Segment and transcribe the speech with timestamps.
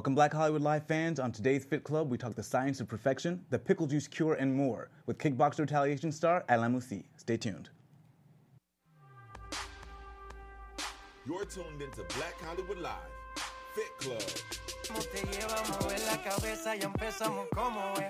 [0.00, 1.20] Welcome, Black Hollywood Live fans.
[1.20, 4.54] On today's Fit Club, we talk the science of perfection, the pickle juice cure, and
[4.54, 7.04] more with kickboxer retaliation star Alain Moussi.
[7.18, 7.68] Stay tuned.
[11.26, 12.94] You're tuned into Black Hollywood Live,
[13.80, 14.22] Fit Club.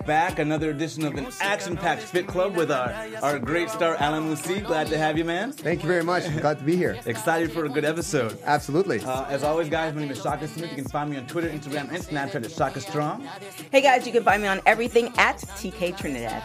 [0.05, 4.65] Back, another edition of an action-packed Fit Club with our, our great star Alain Moussi.
[4.65, 5.53] Glad to have you, man.
[5.53, 6.25] Thank you very much.
[6.25, 6.99] I'm glad to be here.
[7.05, 8.37] Excited for a good episode.
[8.43, 8.99] Absolutely.
[8.99, 10.71] Uh, as always, guys, my name is Shaka Smith.
[10.71, 13.25] You can find me on Twitter, Instagram, and Snapchat at Shaka Strong.
[13.71, 16.43] Hey guys, you can find me on everything at TK Trinidad.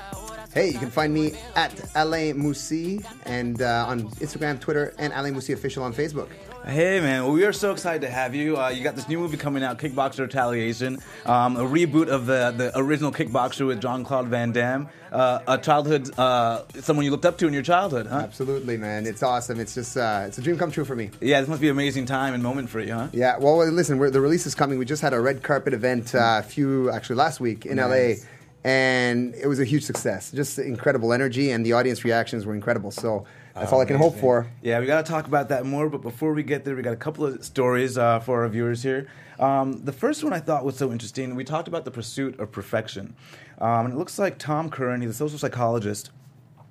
[0.56, 5.34] Hey, you can find me at Alain Moussi and uh, on Instagram, Twitter, and Alain
[5.34, 6.28] Moussi Official on Facebook.
[6.66, 8.56] Hey man, well, we are so excited to have you.
[8.58, 12.52] Uh, you got this new movie coming out, Kickboxer Retaliation, um, a reboot of the,
[12.56, 14.88] the original Kickboxer with Jean Claude Van Damme.
[15.12, 18.16] Uh, a childhood, uh, someone you looked up to in your childhood, huh?
[18.16, 19.06] Absolutely, man.
[19.06, 19.60] It's awesome.
[19.60, 21.10] It's just, uh, it's a dream come true for me.
[21.20, 23.08] Yeah, this must be an amazing time and moment for you, huh?
[23.12, 23.38] Yeah.
[23.38, 24.76] Well, listen, we're, the release is coming.
[24.76, 28.24] We just had a red carpet event uh, a few, actually last week in Nice.
[28.24, 28.28] LA,
[28.64, 30.32] and it was a huge success.
[30.32, 32.90] Just incredible energy, and the audience reactions were incredible.
[32.90, 33.24] So
[33.58, 34.46] that's all I can hope for.
[34.62, 36.92] Yeah, we got to talk about that more, but before we get there, we got
[36.92, 39.08] a couple of stories uh, for our viewers here.
[39.38, 41.34] Um, the first one I thought was so interesting.
[41.34, 43.14] We talked about the pursuit of perfection.
[43.58, 46.10] Um, and it looks like Tom Curran, he's a social psychologist,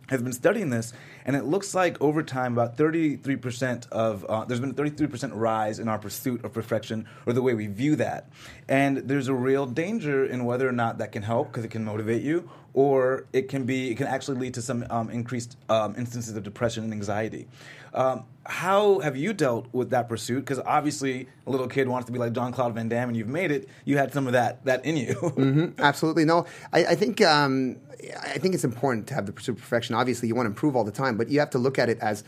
[0.07, 0.93] has been studying this,
[1.25, 5.79] and it looks like over time, about 33% of, uh, there's been a 33% rise
[5.79, 8.29] in our pursuit of perfection or the way we view that.
[8.67, 11.83] And there's a real danger in whether or not that can help because it can
[11.83, 15.95] motivate you, or it can be, it can actually lead to some um, increased um,
[15.97, 17.47] instances of depression and anxiety.
[17.95, 20.41] Um, how have you dealt with that pursuit?
[20.41, 23.29] Because obviously, a little kid wants to be like John Claude Van Damme, and you've
[23.29, 23.69] made it.
[23.85, 25.15] You had some of that that in you.
[25.15, 25.81] Mm-hmm.
[25.81, 26.25] Absolutely.
[26.25, 27.77] No, I, I think um,
[28.21, 29.95] I think it's important to have the pursuit of perfection.
[29.95, 31.99] Obviously, you want to improve all the time, but you have to look at it
[31.99, 32.23] as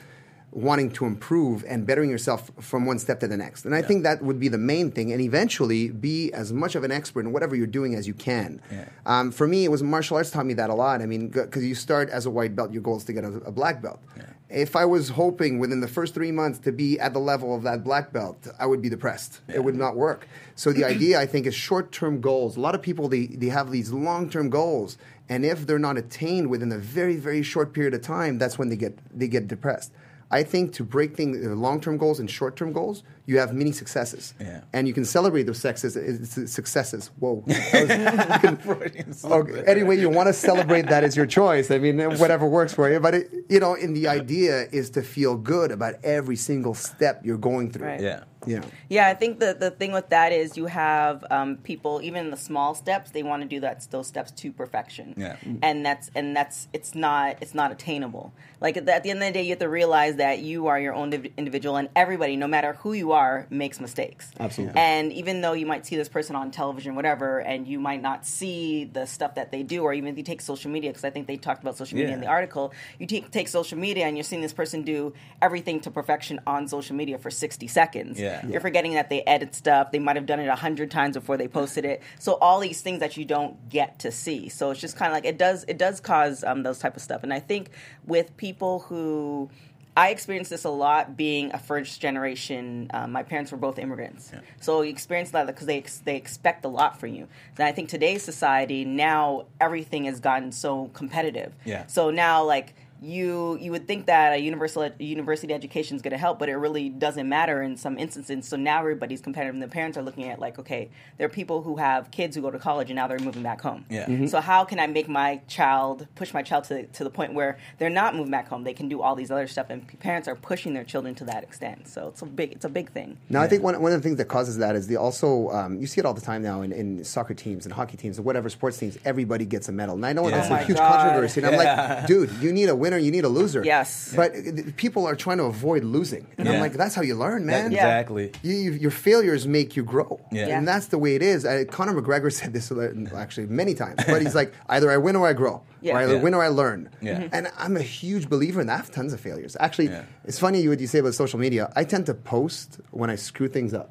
[0.52, 3.66] wanting to improve and bettering yourself from one step to the next.
[3.66, 5.12] And I think that would be the main thing.
[5.12, 8.62] And eventually, be as much of an expert in whatever you're doing as you can.
[8.72, 8.86] Yeah.
[9.06, 11.02] Um, for me, it was martial arts taught me that a lot.
[11.02, 13.34] I mean, because you start as a white belt, your goal is to get a,
[13.46, 14.02] a black belt.
[14.50, 17.64] If I was hoping within the first three months to be at the level of
[17.64, 19.42] that black belt, I would be depressed.
[19.54, 20.26] It would not work.
[20.56, 22.56] So the idea, I think, is short-term goals.
[22.56, 24.98] A lot of people they, they have these long-term goals,
[25.30, 28.70] and if they're not attained within a very very short period of time, that's when
[28.70, 29.92] they get they get depressed.
[30.30, 34.34] I think to break things, uh, long-term goals and short-term goals, you have many successes,
[34.40, 34.62] Yeah.
[34.74, 36.38] and you can celebrate those successes.
[36.38, 37.12] uh, Successes.
[37.20, 37.44] Whoa.
[37.48, 41.70] Was- Freudian slip Okay, anyway, you want to celebrate that is your choice.
[41.70, 43.00] I mean, whatever works for you.
[43.00, 47.22] But it, you know, and the idea is to feel good about every single step
[47.26, 47.88] you're going through.
[47.88, 48.02] Right.
[48.02, 48.24] Yeah.
[48.46, 48.68] You know.
[48.88, 52.32] Yeah, I think the, the thing with that is you have um, people even in
[52.32, 55.16] the small steps they want to do that those steps to perfection.
[55.18, 55.36] Yeah.
[55.64, 58.32] and that's and that's it's not it's not attainable.
[58.62, 60.68] Like at the, at the end of the day, you have to realize that you
[60.68, 63.17] are your own div- individual, and everybody, no matter who you are,
[63.50, 64.32] makes mistakes.
[64.40, 64.80] Absolutely.
[64.80, 68.26] And even though you might see this person on television, whatever, and you might not
[68.26, 71.10] see the stuff that they do, or even if you take social media, because I
[71.10, 74.18] think they talked about social media in the article, you take, take social media and
[74.18, 78.20] you're seeing this person do everything to perfection on social media for 60 seconds.
[78.20, 78.46] Yeah.
[78.46, 79.92] You're forgetting that they edit stuff.
[79.92, 82.02] They might have done it a hundred times before they posted it.
[82.20, 84.50] So all these things that you don't get to see.
[84.50, 85.66] So it's just kind of like it does.
[85.68, 87.24] It does cause um, those type of stuff.
[87.24, 87.70] And I think
[88.06, 89.50] with people who
[89.98, 92.92] I experienced this a lot being a first generation.
[92.94, 94.32] Um, my parents were both immigrants,
[94.62, 97.28] so you experience that because they ex- they expect a lot from you.
[97.58, 101.56] And I think today's society now everything has gotten so competitive.
[101.66, 101.88] Yeah.
[101.88, 106.18] So now like you you would think that a universal university education is going to
[106.18, 108.48] help, but it really doesn't matter in some instances.
[108.48, 111.62] So now everybody's competitive, and the parents are looking at like, okay, there are people
[111.62, 113.86] who have kids who go to college and now they're moving back home.
[113.90, 114.06] Yeah.
[114.08, 114.30] Mhm.
[114.30, 117.58] So how can I make my child push my child to to the point where
[117.78, 118.64] they're not moving back home?
[118.64, 121.24] They can do all these other stuff, and p- parents are pushing their children to
[121.26, 121.88] that extent.
[121.88, 123.18] So it's a big it's a big thing.
[123.30, 125.80] Now, I think one, one of the things that causes that is the also um,
[125.80, 128.26] you see it all the time now in, in soccer teams and hockey teams and
[128.26, 128.98] whatever sports teams.
[129.06, 130.38] Everybody gets a medal, and I know Yeah.
[130.38, 130.92] that's Oh a huge God.
[131.06, 131.42] controversy.
[131.42, 133.62] And I'm like, dude, you need a winner, you need a loser.
[133.64, 134.14] Yes.
[134.16, 134.32] But
[134.78, 137.72] people are trying to avoid losing, and I'm like, that's how you learn, man.
[137.72, 137.78] Yeah.
[137.80, 138.32] Exactly.
[138.44, 140.48] You, you, your failures make you grow, Yeah.
[140.48, 140.58] Yeah.
[140.58, 141.46] and that's the way it is.
[141.46, 142.72] Uh, Conor McGregor said this
[143.16, 145.94] actually many times, but he's like, either I win or I grow, Yeah.
[145.94, 146.22] or I Yeah.
[146.22, 146.90] win or I learn.
[147.02, 147.20] Yeah.
[147.20, 147.30] Mhm.
[147.36, 148.74] And I'm a huge believer in that.
[148.78, 149.58] I have tons of failures.
[149.60, 150.04] Actually, Yeah.
[150.30, 151.64] it's funny you what you say about social media.
[151.76, 153.90] I tend to post when I screw things up.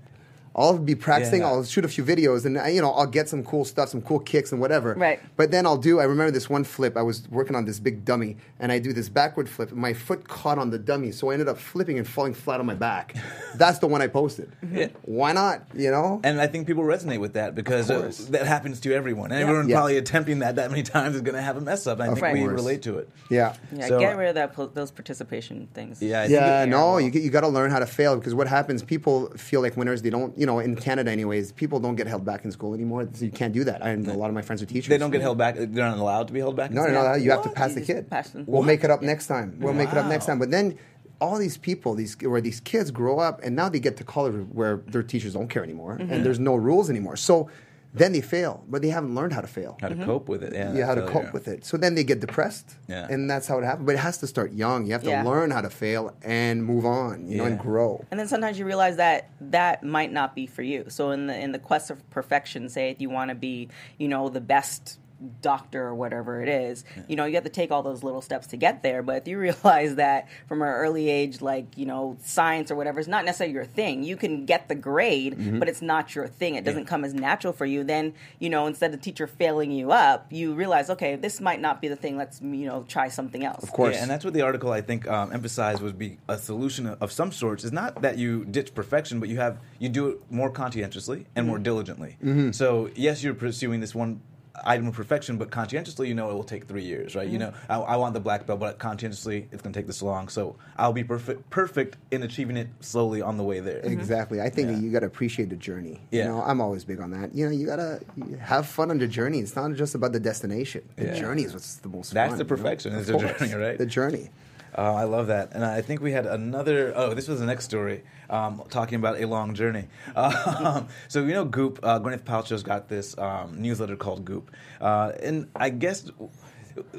[0.58, 1.42] I'll be practicing.
[1.42, 1.48] Yeah.
[1.48, 4.18] I'll shoot a few videos, and you know, I'll get some cool stuff, some cool
[4.20, 4.94] kicks, and whatever.
[4.94, 5.20] Right.
[5.36, 6.00] But then I'll do.
[6.00, 6.96] I remember this one flip.
[6.96, 9.70] I was working on this big dummy, and I do this backward flip.
[9.70, 12.58] And my foot caught on the dummy, so I ended up flipping and falling flat
[12.58, 13.14] on my back.
[13.54, 14.50] That's the one I posted.
[14.72, 14.88] Yeah.
[15.02, 15.62] Why not?
[15.74, 16.20] You know.
[16.24, 19.32] And I think people resonate with that because Of uh, that happens to everyone.
[19.32, 19.76] And everyone Yeah.
[19.76, 22.00] probably attempting that that many times is going to have a mess up.
[22.00, 23.10] I Of think we relate to it.
[23.30, 23.54] yeah.
[23.74, 26.00] Yeah, So- get rid of that po- those participation things.
[26.02, 28.46] Yeah, I Yeah, it- no, you, you got to learn how to fail because what
[28.48, 30.00] happens, people feel like winners.
[30.02, 32.72] They don't, you you know, in Canada, anyways, people don't get held back in school
[32.72, 33.08] anymore.
[33.12, 33.84] So you can't do that.
[33.84, 34.88] I know a lot of my friends are teachers.
[34.88, 35.56] They don't get held back.
[35.56, 36.70] They're not allowed to be held back.
[36.70, 37.14] No, no, no.
[37.16, 38.10] You have to pass the You just kid.
[38.10, 38.30] pass.
[38.32, 39.56] We'll make it up next time.
[39.58, 40.38] We'll make it up next time.
[40.38, 40.78] But then
[41.20, 44.34] all these people, these where these kids grow up, and now they get to college
[44.52, 46.12] where their teachers don't care anymore, Mm-hmm.
[46.12, 47.16] and there's no rules anymore.
[47.16, 47.50] So
[47.96, 49.76] then they fail, but they haven't learned how to fail.
[49.80, 50.04] How to mm-hmm.
[50.04, 50.52] cope with it?
[50.52, 51.12] Yeah, Yeah, how to failure.
[51.24, 51.64] cope with it.
[51.64, 53.06] So then they get depressed, Yeah.
[53.10, 53.86] and that's how it happens.
[53.86, 54.86] But it has to start young.
[54.86, 55.22] You have to Yeah.
[55.22, 58.04] learn how to fail and move on, you know, and grow.
[58.10, 61.36] and then sometimes you realize that that might not be for you so in the
[61.38, 64.98] in the quest of perfection say if you want to be you know the best
[65.40, 68.46] doctor or whatever it is you know you have to take all those little steps
[68.48, 69.02] to get there.
[69.02, 73.00] But if you realize that from an early age like you know science or whatever
[73.00, 74.02] is not necessarily your thing.
[74.02, 75.58] You can get the grade Mm-hmm.
[75.58, 76.54] but it's not your thing.
[76.56, 77.82] It doesn't come as natural for you.
[77.84, 81.60] Then you know instead of the teacher failing you up you realize okay this might
[81.60, 82.16] not be the thing.
[82.16, 83.62] Let's you know try something else.
[83.62, 83.94] Of course.
[83.94, 87.10] Yeah, and that's what the article I think um, emphasized would be a solution of
[87.12, 87.64] some sorts.
[87.64, 91.46] Is not that you ditch perfection, but you have you do it more conscientiously and
[91.46, 92.16] more diligently.
[92.52, 94.20] So yes, you're pursuing this one
[94.64, 97.28] item of perfection, but conscientiously, you know it will take three years, right?
[97.28, 97.68] You mm-hmm.
[97.68, 100.28] know, I, I want the black belt, but conscientiously, it's going to take this long.
[100.28, 103.80] So I'll be perfect, perfect in achieving it slowly on the way there.
[103.80, 103.92] Mm-hmm.
[103.92, 104.40] Exactly.
[104.40, 104.78] I think Yeah.
[104.78, 106.00] you got to appreciate the journey.
[106.10, 106.28] You Yeah.
[106.28, 107.34] know, I'm always big on that.
[107.34, 108.00] You know, you got to
[108.40, 109.40] have fun on the journey.
[109.40, 110.82] It's not just about the destination.
[110.96, 111.14] The Yeah.
[111.14, 112.38] journey is what's the most That's fun.
[112.38, 112.56] the you know?
[112.56, 113.78] perfection, Of is the journey, right?
[113.78, 114.30] The journey.
[114.76, 115.52] Oh, I love that.
[115.52, 116.92] And I think we had another.
[116.94, 119.88] Oh, this was the next story um, talking about a long journey.
[120.16, 124.50] Um, so, you know, Goop, uh, Gwyneth Paltrow's got this um, newsletter called Goop.
[124.80, 126.10] Uh, and I guess.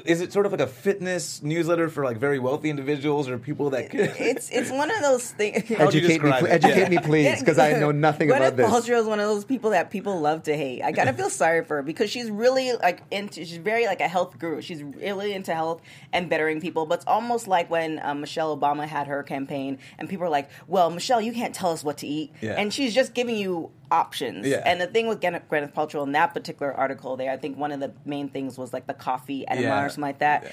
[0.04, 3.70] Is it sort of like a fitness newsletter for like very wealthy individuals or people
[3.70, 4.00] that could?
[4.18, 6.88] it's it's one of those things How would you Educate me, pl- educate Yeah.
[6.88, 8.70] me, please, because I know nothing Gwyneth about this.
[8.70, 10.82] Paltrow is one of those people that people love to hate.
[10.82, 13.44] I gotta feel sorry for her because she's really like into.
[13.44, 14.60] She's very like a health guru.
[14.62, 15.82] She's really into health
[16.12, 16.86] and bettering people.
[16.86, 20.50] But it's almost like when um, Michelle Obama had her campaign, and people are like,
[20.66, 22.54] "Well, Michelle, you can't tell us what to eat," Yeah.
[22.58, 24.46] and she's just giving you options.
[24.46, 24.62] Yeah.
[24.64, 27.72] And the thing with Gwyneth Gwyneth Paltrow in that particular article, there, I think one
[27.72, 29.84] of the main things was like the coffee enema Yeah.
[29.84, 30.52] or something like that.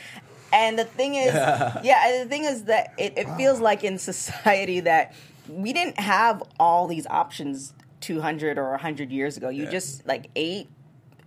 [0.54, 1.34] And the thing is,
[1.84, 5.14] yeah, the thing is that it, it feels like in society that
[5.50, 9.50] we didn't have all these options 200 or 100 years ago.
[9.50, 9.72] You Yeah.
[9.72, 10.70] just like ate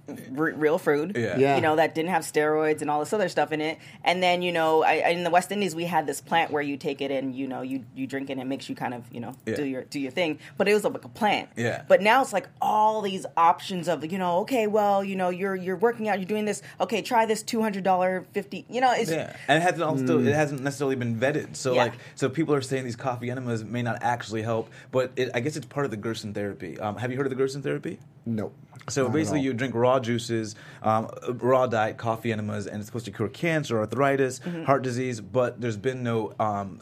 [0.09, 1.37] r- real food, Yeah.
[1.39, 1.57] Yeah.
[1.57, 3.79] you know, that didn't have steroids and all this other stuff in it.
[4.05, 6.77] And then, you know, I, in the West Indies, we had this plant where you
[6.77, 9.05] take it and, you know, you, you drink it and it makes you kind of,
[9.13, 9.57] you know, Yeah.
[9.57, 10.39] do your do your thing.
[10.57, 11.51] But it was like a plant.
[11.57, 11.83] Yeah.
[11.87, 15.55] But now it's like all these options of, you know, okay, well, you know, you're
[15.57, 16.63] you're working out, you're doing this.
[16.81, 20.63] Okay, try this $200, 50 You know, it's Yeah, and it hasn't also it hasn't
[20.63, 21.57] necessarily been vetted.
[21.57, 21.85] So Yeah.
[21.85, 25.41] like, so people are saying these coffee enemas may not actually help, but it, I
[25.41, 26.79] guess it's part of the Gerson therapy.
[26.79, 27.99] Um, have you heard of the Gerson therapy?
[28.27, 28.53] No.
[28.89, 33.11] So basically, you drink raw juices, um, raw diet coffee enemas, and it's supposed to
[33.11, 34.65] cure cancer, arthritis, Mm-hmm.
[34.65, 35.21] heart disease.
[35.21, 36.81] But there's been no um,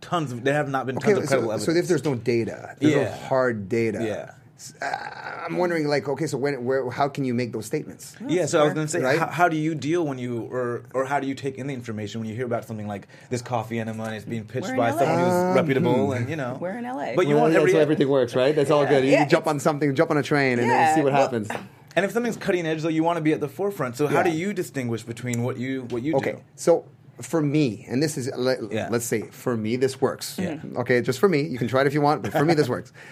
[0.00, 0.32] tons.
[0.32, 2.76] Of, there have not been Okay, tons of credible so, so if there's no data,
[2.78, 3.98] there's no hard data.
[4.04, 4.32] Yeah.
[4.60, 8.14] S- uh, I'm wondering, like, okay, so when, where, how can you make those statements?
[8.28, 9.18] Yeah, so I was going to say, Right?
[9.18, 11.72] how, how do you deal when you, or or how do you take in the
[11.72, 14.90] information when you hear about something like this coffee enema and it's being pitched by
[14.90, 14.98] LA.
[14.98, 17.14] someone who's Um, reputable and you know We're in LA.
[17.16, 18.54] But you Well, want that's every how everything works, right?
[18.54, 19.02] That's all good.
[19.04, 21.22] You yeah, jump on something, jump on a train, and then Yeah, see what well-
[21.22, 21.48] happens.
[21.96, 23.96] And if something's cutting edge, though, you want to be at the forefront.
[23.96, 24.24] So how Yeah.
[24.24, 26.38] do you distinguish between what you what you Okay, do?
[26.54, 26.84] so
[27.22, 28.88] for me, and this is let, Yeah.
[28.90, 30.38] let's say for me this works.
[30.38, 30.58] Yeah.
[30.76, 31.40] Okay, just for me.
[31.42, 32.92] You can try it if you want, but for me this works.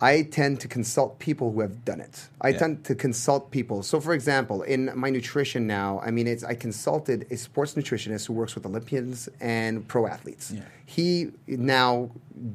[0.00, 2.28] I tend to consult people who have done it.
[2.40, 2.58] I Yeah.
[2.58, 3.82] tend to consult people.
[3.82, 8.26] So, for example, in my nutrition now, I mean, it's I consulted a sports nutritionist
[8.26, 10.52] who works with Olympians and pro athletes.
[10.54, 10.62] Yeah.
[10.84, 12.10] He now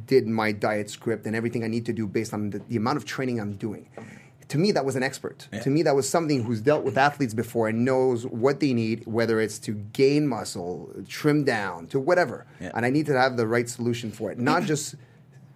[0.05, 2.97] did my diet script and everything I need to do based on the, the amount
[2.97, 3.87] of training I'm doing.
[4.49, 5.47] To me, that was an expert.
[5.53, 5.61] Yeah.
[5.61, 9.07] To me, that was something who's dealt with athletes before and knows what they need,
[9.07, 12.45] whether it's to gain muscle, trim down, to whatever.
[12.59, 14.95] And I need to have the right solution for it, not just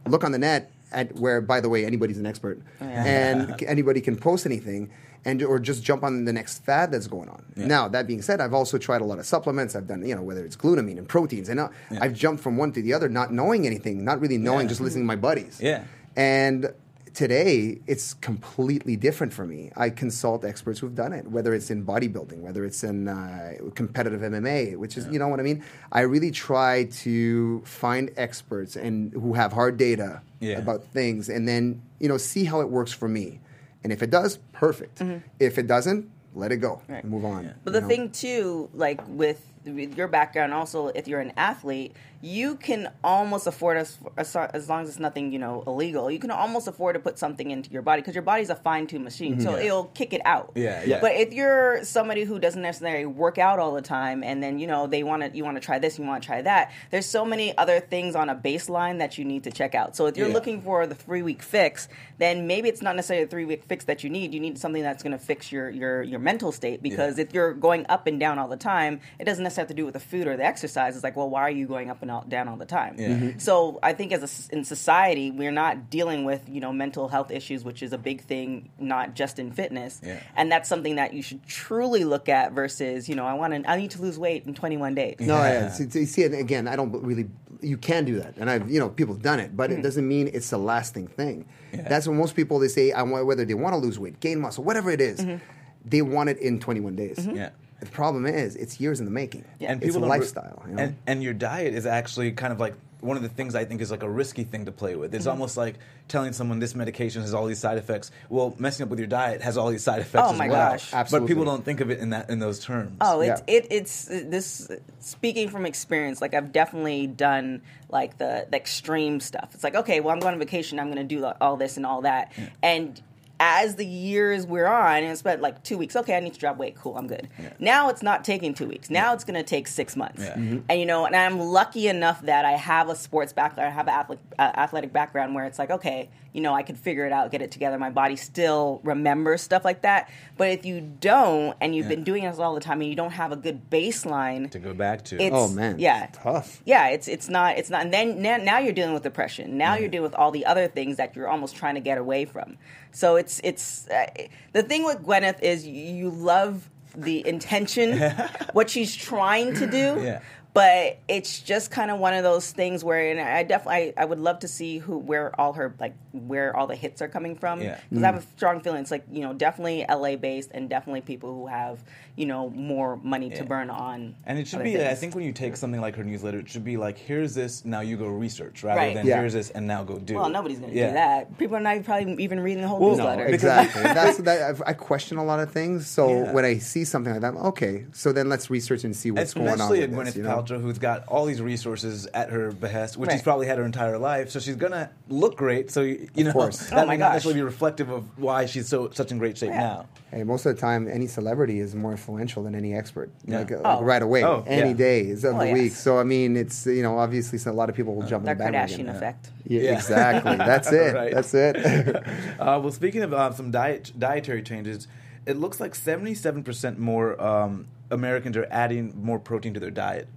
[0.07, 4.01] look on the net at where, by the way, anybody's an expert, and c- anybody
[4.01, 4.89] can post anything,
[5.25, 7.43] and or just jump on the next fad that's going on.
[7.55, 7.67] Yeah.
[7.67, 9.75] Now, that being said, I've also tried a lot of supplements.
[9.75, 11.67] I've done, you know, whether it's glutamine and proteins, and uh,
[11.99, 14.69] I've jumped from one to the other, not knowing anything, not really knowing, Yeah.
[14.69, 15.59] just listening to my buddies.
[15.61, 15.83] Yeah.
[16.15, 16.73] And
[17.15, 19.72] today, it's completely different for me.
[19.75, 24.22] I consult experts who've done it, whether it's in bodybuilding, whether it's in uh, competitive
[24.22, 25.63] MMA, which is, you know what I mean?
[25.91, 30.57] I really try to find experts and who have hard data Yeah.
[30.60, 33.39] about things and then, you know, see how it works for me.
[33.84, 35.01] And if it does, perfect.
[35.39, 37.01] If it doesn't, let it go Right.
[37.03, 37.53] and move on.
[37.63, 37.88] But the know?
[37.88, 43.45] thing too, like with with your background, also if you're an athlete, you can almost
[43.45, 46.10] afford us as, as long as it's nothing you know illegal.
[46.10, 48.88] You can almost afford to put something into your body because your body's a fine
[48.88, 49.43] tuned machine, mm-hmm.
[49.43, 50.53] so it'll kick it out.
[50.55, 51.01] Yeah, yeah.
[51.01, 54.65] But if you're somebody who doesn't necessarily work out all the time, and then you
[54.67, 56.72] know they want to, you want to try this, you want to try that.
[56.89, 59.95] There's so many other things on a baseline that you need to check out.
[59.95, 60.34] So if you're Yeah.
[60.34, 63.86] looking for the three week fix, then maybe it's not necessarily a three week fix
[63.86, 64.34] that you need.
[64.34, 67.53] You need something that's going to fix your your your mental state because if you're
[67.53, 70.00] going up and down all the time, it doesn't necessarily have to do with the
[70.00, 70.95] food or the exercise.
[70.95, 72.95] It's like, well, why are you going up and out, down all the time?
[72.97, 73.07] Yeah.
[73.09, 73.41] Mhm.
[73.41, 77.07] So I think as a s in society, we're not dealing with you know mental
[77.07, 80.01] health issues, which is a big thing, not just in fitness.
[80.03, 80.19] Yeah.
[80.35, 83.69] And that's something that you should truly look at versus you know I want to
[83.69, 85.15] I need to lose weight in 21 days.
[85.19, 85.51] No, Yeah.
[85.53, 85.69] yeah.
[85.71, 87.27] See, see, see, again, I don't really.
[87.62, 90.07] You can do that, and I've you know people have done it, but it doesn't
[90.07, 91.45] mean it's a lasting thing.
[91.74, 92.91] That's what most people they say.
[92.91, 95.38] I want whether they want to lose weight, gain muscle, whatever it is, Mm-hmm.
[95.85, 97.17] they want it in 21 days.
[97.31, 97.50] Yeah.
[97.79, 99.44] The problem is, it's years in the making.
[99.60, 100.63] and it's a people don't re- lifestyle.
[100.67, 100.84] you know?
[100.84, 103.82] and, and your diet is actually kind of like one of the things I think
[103.82, 105.12] is like a risky thing to play with.
[105.12, 105.17] Mm-hmm.
[105.17, 105.75] It's almost like
[106.08, 108.10] telling someone this medication has all these side effects.
[108.29, 110.72] Well, messing up with your diet has all these side effects Oh as my well.
[110.72, 111.12] gosh.
[111.12, 112.96] But people don't think of it in that in those terms.
[113.01, 113.55] Oh, it's Yeah.
[113.58, 114.72] it, it's this.
[115.01, 119.50] Speaking from experience, like I've definitely done like the, the extreme stuff.
[119.53, 120.79] It's like okay, well, I'm going on vacation.
[120.79, 122.32] I'm going to do all this and all that,
[122.63, 123.00] and
[123.39, 125.95] as the years we're on, and it's been like two weeks.
[125.95, 126.75] Okay, I need to drop weight.
[126.75, 127.27] Cool, I'm good.
[127.59, 128.89] Now it's not taking two weeks.
[128.89, 130.23] Now it's going to take six months.
[130.23, 130.33] Yeah.
[130.33, 133.87] And you know, and I'm lucky enough that I have a sports background, I have
[133.87, 137.11] an athletic, uh, athletic background where it's like, okay, you know, I could figure it
[137.13, 137.79] out, get it together.
[137.79, 140.09] My body still remembers stuff like that.
[140.37, 141.95] But if you don't, and you've Yeah.
[141.95, 144.73] been doing this all the time, and you don't have a good baseline, To go
[144.73, 145.15] back to.
[145.21, 145.79] it's Oh, man.
[145.79, 146.61] yeah, Tough.
[146.65, 147.81] Yeah, it's it's not it's not.
[147.83, 149.57] And then now, now you're dealing with depression.
[149.57, 152.25] Now you're dealing with all the other things that you're almost trying to get away
[152.25, 152.57] from.
[152.91, 154.07] So it's it's uh,
[154.53, 157.97] the thing with Gwyneth is you, you love the intention,
[158.53, 160.01] what she's trying to do.
[160.01, 160.19] Yeah.
[160.55, 164.05] But it's just kind of one of those things where, and I definitely, I, I
[164.05, 167.35] would love to see who, where all her, like, where all the hits are coming
[167.35, 167.62] from.
[167.62, 167.77] Yeah.
[167.89, 168.38] Because I have a mm.
[168.38, 171.83] strong feeling it's like, you know, definitely LA based and definitely people who have,
[172.15, 174.15] you know, more money to burn on.
[174.25, 176.47] And it should other be, I think, when you take something like her newsletter, it
[176.50, 178.95] should be like, here's this, now you go research, rather Right.
[178.95, 179.19] than Yeah.
[179.19, 180.15] here's this, and now go do.
[180.15, 180.88] Well, nobody's going to Yeah.
[180.88, 181.38] do that.
[181.38, 183.25] People are not probably even reading the whole Well, newsletter.
[183.25, 183.83] because- Exactly.
[183.83, 184.62] That's that.
[184.65, 185.85] I've- question a lot of things.
[185.85, 186.31] So Yeah.
[186.31, 187.85] when I see something like that, okay.
[187.91, 189.53] So then let's research and see what's going on.
[189.55, 190.44] Especially With at Gwyneth this, you know?
[190.45, 193.97] Paltrow, who's got all these resources at her behest, which she's probably had her entire
[193.97, 194.29] life.
[194.29, 195.71] So she's gonna look great.
[195.71, 196.69] So you you know course.
[196.69, 197.13] that Oh might not gosh.
[197.15, 199.59] necessarily be reflective of why she's so such in great shape Yeah.
[199.59, 199.85] now.
[200.11, 203.09] Hey, most of the time, any celebrity is more influential than any expert.
[203.25, 203.39] Yeah.
[203.39, 203.77] Like, uh, Oh.
[203.77, 204.75] like right away, Oh, any yeah.
[204.75, 205.53] days of Oh, the yes.
[205.57, 205.71] week.
[205.73, 208.29] So I mean, it's you know obviously so a lot of people will jump in
[208.37, 208.85] the bandwagon.
[208.87, 209.31] Kardashian effect.
[209.47, 209.73] Yeah, Yeah.
[209.75, 210.35] exactly.
[210.37, 210.93] That's it.
[210.95, 211.13] Right.
[211.13, 211.55] That's it.
[212.39, 214.87] Uh, well, speaking of uh, some diet dietary changes,
[215.25, 220.07] it looks like seventy-seven percent more um, Americans are adding more protein to their diet,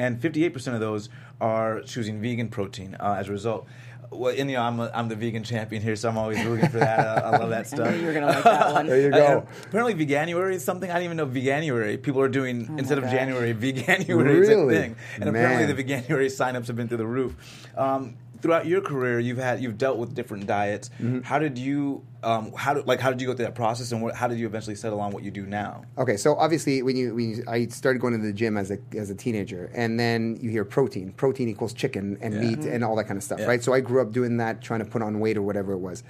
[0.00, 1.08] and fifty-eight percent of those
[1.40, 3.66] are choosing vegan protein uh, as a result.
[4.12, 6.68] Well, and you know, I'm, a, I'm the vegan champion here, so I'm always rooting
[6.68, 6.98] for that.
[6.98, 7.90] Uh, I love that I stuff.
[7.94, 8.86] knew you were going to like that one.
[8.92, 9.46] there you Uh, go.
[9.66, 11.26] apparently, veganuary is something I didn't even know.
[11.26, 13.12] Veganuary, people are doing Oh instead of gosh.
[13.12, 14.74] January, veganuary is a Really?
[14.74, 17.68] thing, and apparently the veganuary signups have been through the roof.
[17.78, 20.90] Um, throughout your career, you've had you've dealt with different diets.
[21.00, 21.20] Mm-hmm.
[21.20, 24.02] How did you um, how did, like how did you go through that process, and
[24.02, 25.84] what, how did you eventually settle on what you do now?
[25.98, 28.78] Okay, so obviously when you, when you I started going to the gym as a
[28.96, 31.12] as a teenager, and then you hear protein.
[31.12, 32.40] Protein equals chicken and Yeah.
[32.40, 33.46] meat and all that kind of stuff, Yeah.
[33.46, 33.62] right?
[33.62, 36.02] So I grew up doing that, trying to put on weight or whatever it was.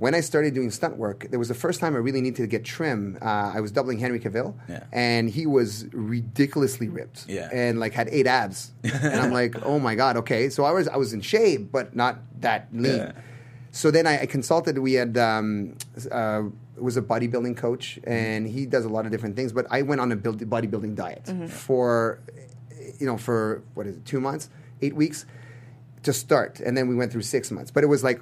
[0.00, 2.46] When I started doing stunt work, there was the first time I really needed to
[2.46, 3.18] get trim.
[3.20, 4.84] Uh, I was doubling Henry Cavill, Yeah.
[4.92, 7.50] and he was ridiculously ripped, Yeah.
[7.52, 10.48] and like had eight abs, and I'm like, oh my god, okay.
[10.48, 12.96] So I was I was in shape, but not that lean.
[12.96, 13.12] Yeah.
[13.72, 14.78] So then I, I consulted.
[14.78, 15.76] We had um,
[16.10, 16.44] uh,
[16.76, 19.52] was a bodybuilding coach, and he does a lot of different things.
[19.52, 22.18] But I went on a build, bodybuilding diet for,
[22.98, 24.48] you know, for what is it, two months,
[24.80, 25.26] eight weeks
[26.04, 27.70] to start, and then we went through six months.
[27.70, 28.20] But it was like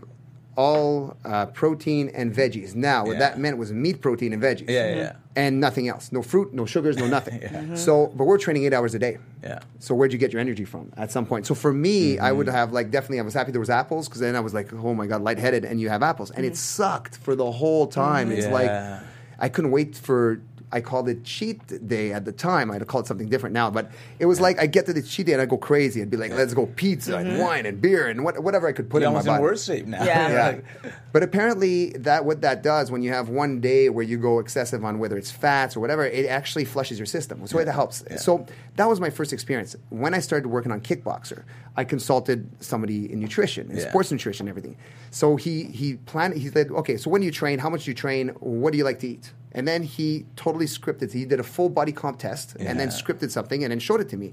[0.59, 2.75] all uh, protein and veggies.
[2.75, 3.19] Now what Yeah.
[3.21, 4.69] that meant was meat, protein, and veggies.
[4.69, 5.13] Yeah, yeah, yeah.
[5.37, 6.11] And nothing else.
[6.11, 7.41] No fruit, no sugars, no nothing.
[7.41, 7.75] Yeah.
[7.77, 9.19] So, but we're training eight hours a day.
[9.45, 9.61] Yeah.
[9.79, 11.47] So where'd you get your energy from at some point?
[11.47, 12.39] So for me, I Mm-hmm.
[12.39, 14.73] would have like definitely I was happy there was apples because then I was like,
[14.73, 18.33] oh my god, lightheaded, and you have apples, and it sucked for the whole time.
[18.33, 18.71] It's like
[19.39, 20.41] I couldn't wait for.
[20.71, 22.71] I called it cheat day at the time.
[22.71, 25.27] I'd call it something different now, but it was like I get to the cheat
[25.27, 26.03] day and I go crazy.
[26.03, 27.41] I'd be like, let's go pizza and mm-hmm.
[27.41, 29.43] wine and beer and what, whatever I could put You're in my almost in body.
[29.43, 30.05] worse shape now.
[30.05, 30.59] Yeah.
[30.85, 30.91] Yeah.
[31.13, 34.85] but apparently, that what that does when you have one day where you go excessive
[34.85, 37.47] on whether it's fats or whatever, it actually flushes your system.
[37.47, 38.05] So it helps.
[38.23, 38.47] So
[38.77, 39.75] that was my first experience.
[39.89, 41.45] When I started working on Kickboxer,
[41.77, 43.89] I consulted somebody in nutrition, in Yeah.
[43.89, 44.77] sports nutrition, everything.
[45.11, 46.35] So he he planned.
[46.35, 47.59] He said, okay, so when do you train?
[47.59, 48.29] How much do you train?
[48.41, 49.33] What do you like to eat?
[49.59, 51.13] And then he totally scripted.
[51.13, 54.09] He did a full body comp test and then scripted something and then showed it
[54.11, 54.33] to me.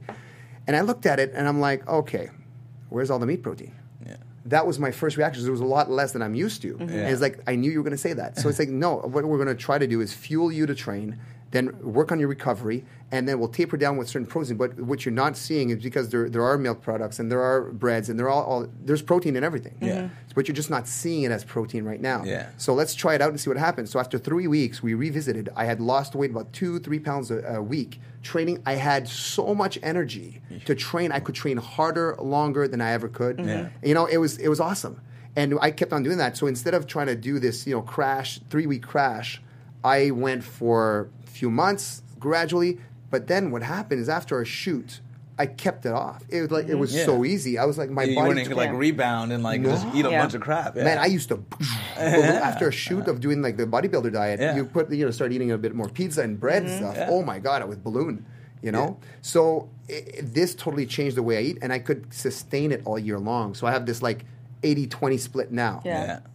[0.68, 2.30] And I looked at it and I'm like, okay,
[2.90, 3.74] where's all the meat protein?
[4.06, 4.18] Yeah.
[4.46, 5.42] That was my first reaction.
[5.42, 6.76] There was a lot less than I'm used to.
[6.76, 6.84] Mm-hmm.
[6.84, 8.38] And it's like, I knew you were going to say that.
[8.38, 10.76] So it's like, no, what we're going to try to do is fuel you to
[10.76, 14.58] train, then work on your recovery, and then we'll taper down with certain protein.
[14.58, 17.72] But what you're not seeing is because there, there are milk products and there are
[17.72, 19.78] breads and there are all, all there's protein in everything.
[19.82, 19.96] Yeah.
[19.96, 20.14] Mm-hmm.
[20.34, 22.24] But you're just not seeing it as protein right now.
[22.26, 22.50] Yeah.
[22.58, 23.92] So let's try it out and see what happens.
[23.92, 25.50] So after three weeks, we revisited.
[25.56, 28.00] I had lost weight about two, three pounds a, a week.
[28.22, 31.12] Training, I had so much energy to train.
[31.12, 33.38] I could train harder, longer than I ever could.
[33.38, 33.48] Mm-hmm.
[33.48, 33.70] Yeah.
[33.84, 35.00] You know, it was it was awesome.
[35.36, 36.38] And I kept on doing that.
[36.38, 39.42] So instead of trying to do this, you know, crash, three week crash,
[39.84, 42.80] I went for a few months gradually.
[43.16, 45.00] But then what happened is after a shoot,
[45.40, 46.22] I kept it off.
[46.28, 46.80] It was like it mm-hmm.
[46.80, 47.06] was Yeah.
[47.06, 47.58] so easy.
[47.58, 50.22] I was like my you body wouldn't like rebound and like just eat a Yeah.
[50.22, 50.76] bunch of crap.
[50.76, 50.84] Yeah.
[50.84, 51.42] Man, I used to
[51.96, 54.58] after a shoot of doing like the bodybuilder diet.
[54.58, 56.92] You put you know start eating a bit more pizza and bread and mm-hmm.
[56.92, 57.08] stuff.
[57.10, 58.26] Oh my god, I was balloon.
[58.62, 62.14] You know, so i i- this totally changed the way I eat, and I could
[62.14, 63.56] sustain it all year long.
[63.56, 64.26] So I have this like
[64.62, 65.76] 80-20 split now,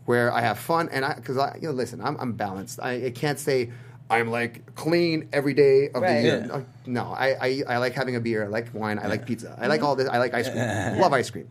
[0.07, 2.81] where I have fun and I because I you know listen, I'm, I'm balanced.
[2.83, 3.71] I, I can't say.
[4.11, 6.14] I'm like clean every day of Right.
[6.17, 6.45] the year.
[6.49, 6.55] Yeah.
[6.57, 8.45] Uh, No, I, I, I like having a beer.
[8.45, 8.99] I like wine.
[8.99, 9.57] I like pizza.
[9.61, 10.09] I like all this.
[10.09, 10.99] I like ice cream.
[11.00, 11.49] Love ice cream.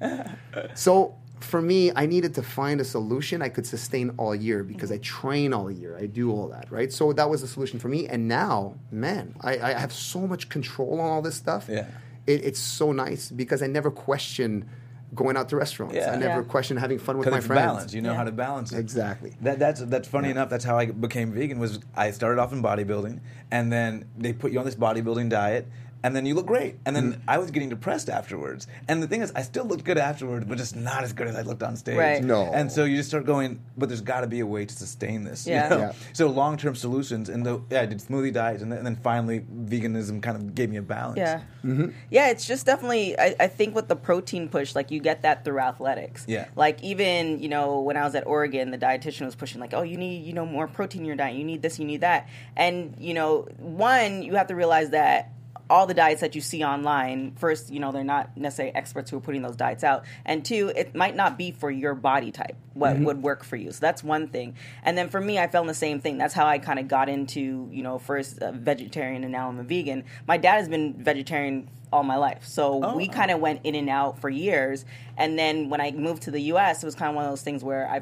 [0.75, 4.91] So for me, I needed to find a solution I could sustain all year because
[4.91, 5.97] I train all year.
[5.97, 6.91] I do all that, right?
[6.91, 8.07] So that was the solution for me.
[8.07, 11.67] And now, man, I, I have so much control on all this stuff.
[11.69, 11.85] Yeah.
[12.27, 14.67] It, it's so nice because I never question
[15.15, 15.95] going out to restaurants.
[15.95, 16.11] Yeah.
[16.11, 16.47] I never Yeah.
[16.47, 17.61] question having fun with my it's friends.
[17.61, 17.93] balance.
[17.93, 18.17] You know Yeah.
[18.17, 18.79] how to balance it.
[18.79, 19.33] Exactly.
[19.41, 20.49] That, that's that's funny enough.
[20.49, 21.59] That's how I became vegan.
[21.59, 23.19] Was I started off in bodybuilding,
[23.51, 25.67] and then they put you on this bodybuilding diet,
[26.03, 26.75] and then you look great.
[26.85, 27.19] And then Mm.
[27.27, 28.67] I was getting depressed afterwards.
[28.87, 31.35] And the thing is, I still looked good afterwards, but just not as good as
[31.35, 31.97] I looked on stage.
[31.97, 32.23] Right.
[32.23, 32.51] No.
[32.53, 35.23] And so you just start going, but there's got to be a way to sustain
[35.23, 35.45] this.
[35.47, 35.69] you Yeah.
[35.69, 35.77] know?
[35.79, 35.91] Yeah.
[36.13, 38.95] So long term solutions, and the yeah, I did smoothie diets, and then, and then
[38.97, 41.17] finally veganism kind of gave me a balance.
[41.17, 41.41] Yeah.
[41.65, 41.89] Mm-hmm.
[42.09, 45.43] Yeah, it's just definitely, I, I think with the protein push, like you get that
[45.43, 46.25] through athletics.
[46.27, 46.45] Yeah.
[46.55, 49.81] Like even, you know, when I was at Oregon, the dietitian was pushing, like, oh,
[49.81, 51.35] you need, you know, more protein in your diet.
[51.35, 52.27] You need this, you need that.
[52.55, 55.31] And, you know, one, you have to realize that
[55.69, 59.17] all the diets that you see online, first, you know, they're not necessarily experts who
[59.17, 60.03] are putting those diets out.
[60.25, 63.71] And two, it might not be for your body type, what would work for you.
[63.71, 64.55] So that's one thing.
[64.83, 66.17] And then for me, I found the same thing.
[66.17, 69.59] That's how I kind of got into, you know, first uh, vegetarian and now I'm
[69.59, 70.05] a vegan.
[70.27, 72.45] My dad has been vegetarian all my life.
[72.45, 72.95] So Oh.
[72.95, 74.86] we kind of went in and out for years.
[75.17, 77.41] And then when I moved to the US, it was kind of one of those
[77.43, 78.01] things where I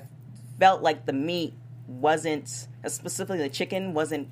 [0.59, 1.53] felt like the meat
[1.85, 4.29] wasn't, specifically the chicken, wasn't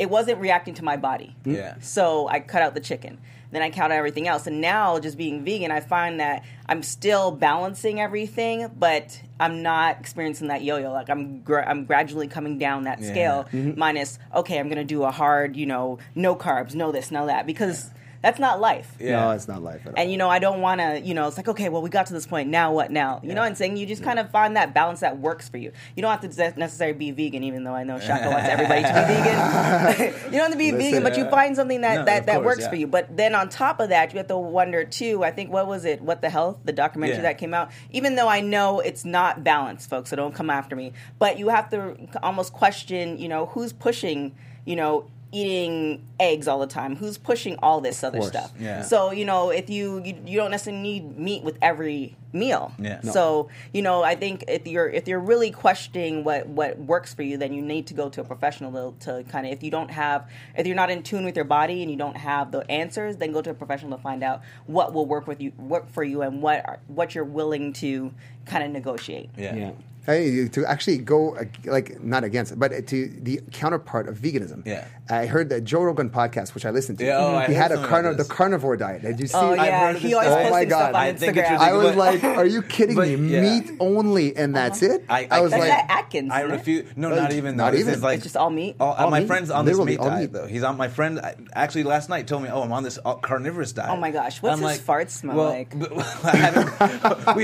[0.00, 1.36] it wasn't reacting to my body.
[1.44, 1.54] Hmm.
[1.54, 1.74] Yeah.
[1.80, 3.18] So I cut out the chicken.
[3.52, 4.46] Then I cut out everything else.
[4.46, 9.98] And now, just being vegan, I find that I'm still balancing everything, but I'm not
[9.98, 10.92] experiencing that yo-yo.
[10.92, 13.10] Like I'm, gra- I'm gradually coming down that Yeah.
[13.10, 13.48] scale.
[13.52, 13.78] Mm-hmm.
[13.78, 17.44] Minus, okay, I'm gonna do a hard, you know, no carbs, no this, no that,
[17.44, 17.90] because
[18.22, 18.94] that's not life.
[19.00, 19.20] Yeah.
[19.20, 19.94] No, it's not life at all.
[19.96, 21.00] And you know, I don't want to.
[21.00, 22.50] You know, it's like okay, well, we got to this point.
[22.50, 22.90] Now what?
[22.90, 25.48] Now you know, what I'm saying you just kind of find that balance that works
[25.48, 25.72] for you.
[25.96, 28.88] You don't have to necessarily be vegan, even though I know Shaka wants everybody to
[28.88, 30.14] be vegan.
[30.32, 32.26] you don't have to be vegan, but you uh, find something that No, that, of
[32.26, 32.68] that course, works yeah.
[32.70, 32.86] for you.
[32.86, 35.24] But then on top of that, you have to wonder too.
[35.24, 36.02] I think what was it?
[36.02, 36.58] What the health?
[36.64, 37.22] The documentary Yeah.
[37.22, 37.70] that came out.
[37.90, 40.92] Even though I know it's not balanced, folks, so don't come after me.
[41.18, 43.18] But you have to almost question.
[43.18, 44.34] You know, who's pushing?
[44.64, 45.10] You know.
[45.32, 46.96] Eating eggs all the time.
[46.96, 48.30] Who's pushing all this other course.
[48.30, 48.52] stuff?
[48.58, 48.82] Yeah.
[48.82, 52.72] So you know, if you, you you don't necessarily need meat with every meal.
[52.78, 53.00] Yeah.
[53.02, 53.12] No.
[53.12, 57.22] So you know, I think if you're if you're really questioning what what works for
[57.22, 59.70] you, then you need to go to a professional to, to kind of if you
[59.70, 62.68] don't have if you're not in tune with your body and you don't have the
[62.70, 65.90] answers, then go to a professional to find out what will work with you work
[65.90, 68.12] for you and what are, what you're willing to
[68.46, 69.30] kind of negotiate.
[69.36, 69.54] Yeah.
[69.54, 69.72] Yeah.
[70.06, 74.66] Hey, to actually go like not against but to the counterpart of veganism.
[74.66, 74.86] Yeah.
[75.10, 77.04] I heard the Joe Rogan podcast, which I listened to.
[77.04, 79.02] Yeah, oh, I he heard had a something carno- about the carnivore diet.
[79.02, 79.36] Did you see?
[79.36, 79.58] Oh it?
[79.58, 80.28] I've yeah, he always.
[80.28, 80.88] Oh my posting stuff God.
[80.88, 81.58] on I think it's Instagram.
[81.58, 81.62] ridiculous.
[81.62, 83.28] I was like, "Are you kidding But, me?
[83.34, 83.40] yeah.
[83.42, 86.30] Meat only, and that's it." I- I- was like, that Atkins.
[86.32, 86.86] I isn't refuse.
[86.96, 87.56] No, not even.
[87.56, 87.92] not even.
[87.92, 88.76] is like It's just all meat?
[88.78, 89.26] All, All my meat.
[89.26, 90.32] friend's on this Literally meat all diet meat.
[90.32, 90.46] though.
[90.46, 90.76] He's on.
[90.76, 91.20] My friend
[91.54, 94.40] actually last night told me, "Oh, I'm on this uh, carnivorous diet." Oh my gosh,
[94.42, 95.76] And what's his farts smell like?
[95.76, 95.92] but-
[96.24, 97.42] I haven't, we,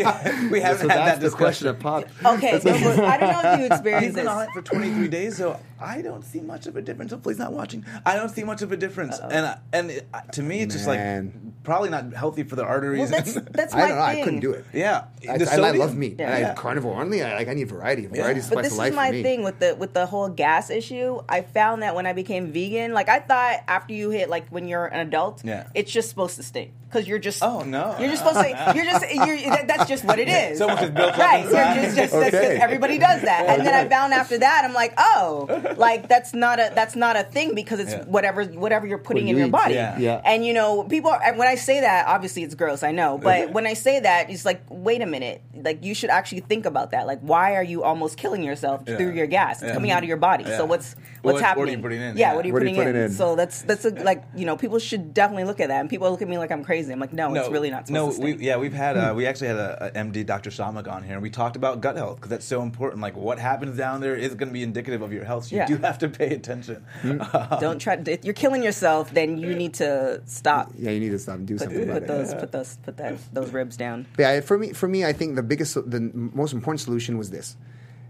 [0.51, 1.67] we haven't so had that the question discussion.
[1.67, 2.11] that popped.
[2.55, 4.33] Okay, so I don't know if you He's experienced been this.
[4.35, 7.11] on it for 23 days, so I don't see much of a difference.
[7.13, 7.85] Hopefully, he's not watching.
[8.05, 10.87] I don't see much of a difference, and I- and it, to me, it's just
[10.87, 11.55] like Man.
[11.65, 13.11] probably not healthy for the arteries.
[13.11, 14.07] Well, that's that's my I don't know.
[14.07, 14.21] thing.
[14.21, 14.65] I couldn't do it.
[14.73, 16.17] yeah, I, The I, I love meat.
[16.19, 16.35] Yeah.
[16.35, 16.55] I Yeah.
[16.55, 17.23] carnivore only.
[17.23, 17.49] I like.
[17.49, 18.07] I need variety.
[18.07, 21.21] Variety is But this is my thing with the with the whole gas issue.
[21.29, 24.69] I found that when I became vegan, like I thought after you hit like when
[24.69, 25.67] you're an adult, Yeah.
[25.75, 27.97] it's just supposed to stink because you're just Oh, no.
[27.99, 30.59] you're just supposed to you're just you're, that, that's just what it is.
[30.59, 31.45] So much is built up right.
[31.45, 31.75] inside.
[31.75, 32.36] You're just, just, that's Okay.
[32.43, 36.35] Just- everybody does that, and then I found after that I'm like, oh, like that's
[36.35, 38.05] not a that's not a thing because it's Yeah.
[38.05, 39.53] whatever whatever you're putting What in you your eat.
[39.53, 39.75] body.
[39.75, 39.99] Yeah.
[39.99, 40.21] Yeah.
[40.25, 43.19] And you know, people are, and when I say that, obviously it's gross, I know,
[43.19, 46.67] but when I say that, it's like, wait a minute, like you should actually think
[46.67, 47.07] about that.
[47.07, 48.97] Like, why are you almost killing yourself Yeah.
[48.97, 49.63] through your gas?
[49.63, 49.75] It's Yeah.
[49.75, 50.45] coming out of your body.
[50.45, 50.57] Yeah.
[50.59, 51.61] So what's what's what- happening?
[51.61, 52.17] what are you putting in?
[52.17, 52.35] Yeah, Yeah.
[52.37, 53.07] what are you What are you putting, putting in?
[53.11, 53.13] in?
[53.13, 56.11] So that's that's a, like you know, people should definitely look at that, and people
[56.11, 56.93] look at me like I'm crazy.
[56.93, 57.89] I'm like, no, it's really not.
[57.91, 60.51] No, Supposed to we, yeah, we've had uh, we actually had a, a MD, Dr.
[60.51, 63.01] Samag, on here, and we talked about gut health because that's so important.
[63.03, 65.45] Like, what happens down there is going to be indicative of your health.
[65.47, 65.67] So you Yeah.
[65.67, 66.85] do have to pay attention.
[67.61, 67.95] Don't try.
[68.07, 70.73] If you're killing yourself, then you need to stop.
[70.77, 72.07] Yeah, you need to stop and do Put, something about put it.
[72.09, 74.07] those, put those, put that, those ribs down.
[74.19, 77.49] Yeah, for me, for me, I think the biggest, the most important solution was this:
[77.53, 77.57] it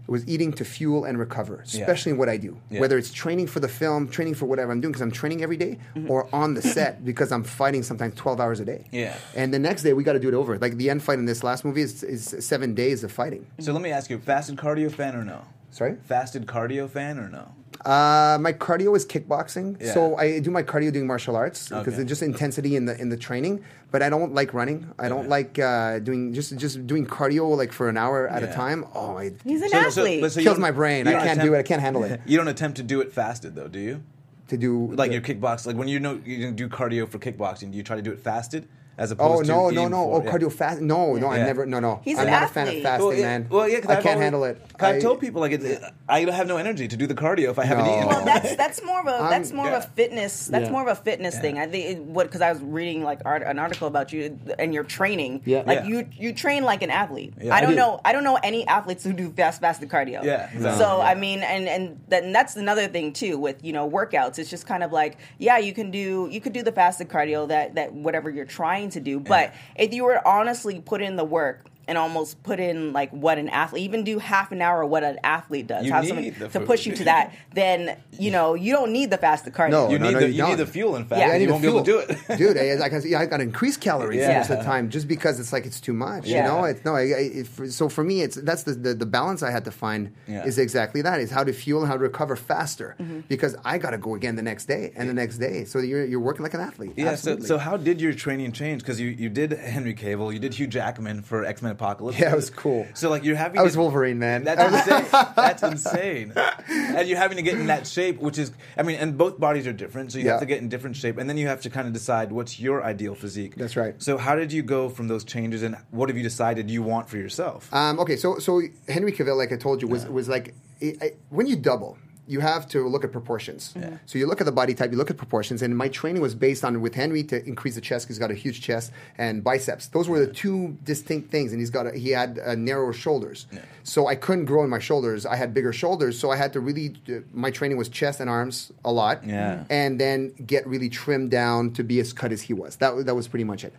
[0.07, 2.57] was eating to fuel and recover, especially in what I do.
[2.69, 2.79] Yeah.
[2.79, 5.57] Whether it's training for the film, training for whatever I'm doing, because I'm training every
[5.57, 6.09] day, mm-hmm.
[6.09, 8.85] or on the set because I'm fighting sometimes 12 hours a day.
[8.91, 9.15] Yeah.
[9.35, 10.57] And the next day we got to do it over.
[10.57, 13.45] Like the end fight in this last movie is, is seven days of fighting.
[13.59, 15.41] so let me ask you: fasted cardio fan or no?
[15.71, 15.95] Sorry.
[16.05, 17.51] Fasted cardio fan or no?
[17.85, 19.93] Uh, my cardio is kickboxing, Yeah.
[19.93, 22.01] so I do my cardio doing martial arts because Okay.
[22.01, 23.63] it's just intensity in the in the training.
[23.91, 24.87] But I don't like running.
[24.99, 25.27] I don't Okay.
[25.29, 28.85] like uh, doing just just doing cardio like for an hour at a time.
[28.95, 30.21] Oh, I, He's an So- so- athlete.
[30.21, 31.07] but so kills my brain.
[31.07, 31.59] I don't can't do it.
[31.59, 32.19] I can't handle it.
[32.25, 34.01] You don't attempt to do it fasted though, do you?
[34.47, 37.19] to do Like the- your kickbox, like when you know you can do cardio for
[37.19, 38.65] kickboxing, do you try to do it fasted
[38.97, 39.97] as Oh opposed no to no eating no!
[40.05, 40.31] for- Oh, yeah.
[40.31, 40.81] cardio fast?
[40.81, 41.27] No no!
[41.27, 41.45] I Yeah.
[41.45, 41.99] never no no.
[42.03, 42.83] He's I'm an not a fan of athlete.
[42.83, 43.47] fasting, Well, yeah, man.
[43.49, 44.61] well, yeah, 'cause I I've can't always- handle it.
[44.79, 47.59] I've I- told people like it, I have no energy to do the cardio if
[47.59, 47.95] I haven't No.
[47.95, 48.07] eaten.
[48.07, 49.77] Well, that's that's more of a that's more yeah.
[49.77, 50.71] of a fitness that's Yeah.
[50.71, 51.59] more of a fitness thing.
[51.59, 54.73] I think it, what because I was reading like art, an article about you and
[54.73, 55.41] your training.
[55.45, 55.63] Yeah.
[55.65, 55.85] like Yeah.
[55.87, 57.33] you you train like an athlete.
[57.41, 57.75] Yeah, I I don't do.
[57.77, 60.23] know I don't know any athletes who do fast fasted cardio.
[60.23, 60.79] Yeah, exactly.
[60.83, 64.39] So I mean, and and then that's another thing too with you know workouts.
[64.39, 67.47] It's just kind of like yeah, you can do you could do the fasted cardio
[67.49, 71.15] that that whatever you're trying to do, but if you were to honestly put in
[71.15, 71.65] the work.
[71.89, 75.03] And almost put in like what an athlete, even do half an hour of what
[75.05, 76.65] an athlete does, You have need to food.
[76.65, 77.33] push you to that.
[77.53, 79.69] Then you know you don't need the fasted cardio.
[79.71, 81.21] No, you no, need no, the you you need the fuel in fact.
[81.21, 81.27] Yeah.
[81.29, 82.37] I I need you to won't be able to do it.
[82.37, 82.57] dude.
[82.57, 84.39] I, like I, I got to increase calories Yeah.
[84.39, 86.25] most of the time just because it's like it's too much.
[86.27, 86.37] Yeah.
[86.37, 86.93] You know, it's no.
[86.95, 87.03] I, I,
[87.41, 90.45] if, so for me, it's that's the, the the balance I had to find Yeah.
[90.45, 93.21] is exactly that: is how to fuel and how to recover faster Mm-hmm.
[93.29, 95.63] because I got to go again the next day and the next day.
[95.63, 96.93] So you're you're working like an athlete.
[96.97, 97.05] Yeah.
[97.05, 97.47] So, Absolutely.
[97.47, 98.81] so how did your training change?
[98.81, 102.19] Because you, you did Henry Cavill, you did Hugh Jackman for X Men Apocalypse.
[102.19, 102.87] Yeah, it was cool.
[102.95, 104.43] So like you're having I was to- Wolverine, man.
[104.43, 105.05] That's insane.
[105.35, 106.33] That's insane.
[106.67, 109.67] And you're having to get in that shape, which is, I mean, and both bodies
[109.67, 110.31] are different, so you Yeah.
[110.31, 112.59] have to get in different shape, and then you have to kind of decide what's
[112.59, 113.55] your ideal physique.
[113.55, 113.93] That's right.
[114.01, 117.07] So how did you go from those changes, and what have you decided you want
[117.09, 117.71] for yourself?
[117.73, 121.11] Um, okay, so so Henry Cavill, like I told you, was was like I I-
[121.29, 121.97] when you double.
[122.27, 123.73] You have to look at proportions.
[124.05, 126.35] So you look at the body type, you look at proportions, and my training was
[126.35, 129.43] based on with Henry to increase the chest because he's got a huge chest and
[129.43, 129.87] biceps.
[129.87, 133.47] Those were the two distinct things, and he's got a, he had uh, narrower shoulders.
[133.83, 135.25] So I couldn't grow in my shoulders.
[135.25, 136.95] I had bigger shoulders, so I had to really.
[137.07, 139.63] Uh, my training was chest and arms a lot, Yeah.
[139.69, 142.75] and then get really trimmed down to be as cut as he was.
[142.77, 143.73] That was- that was pretty much it.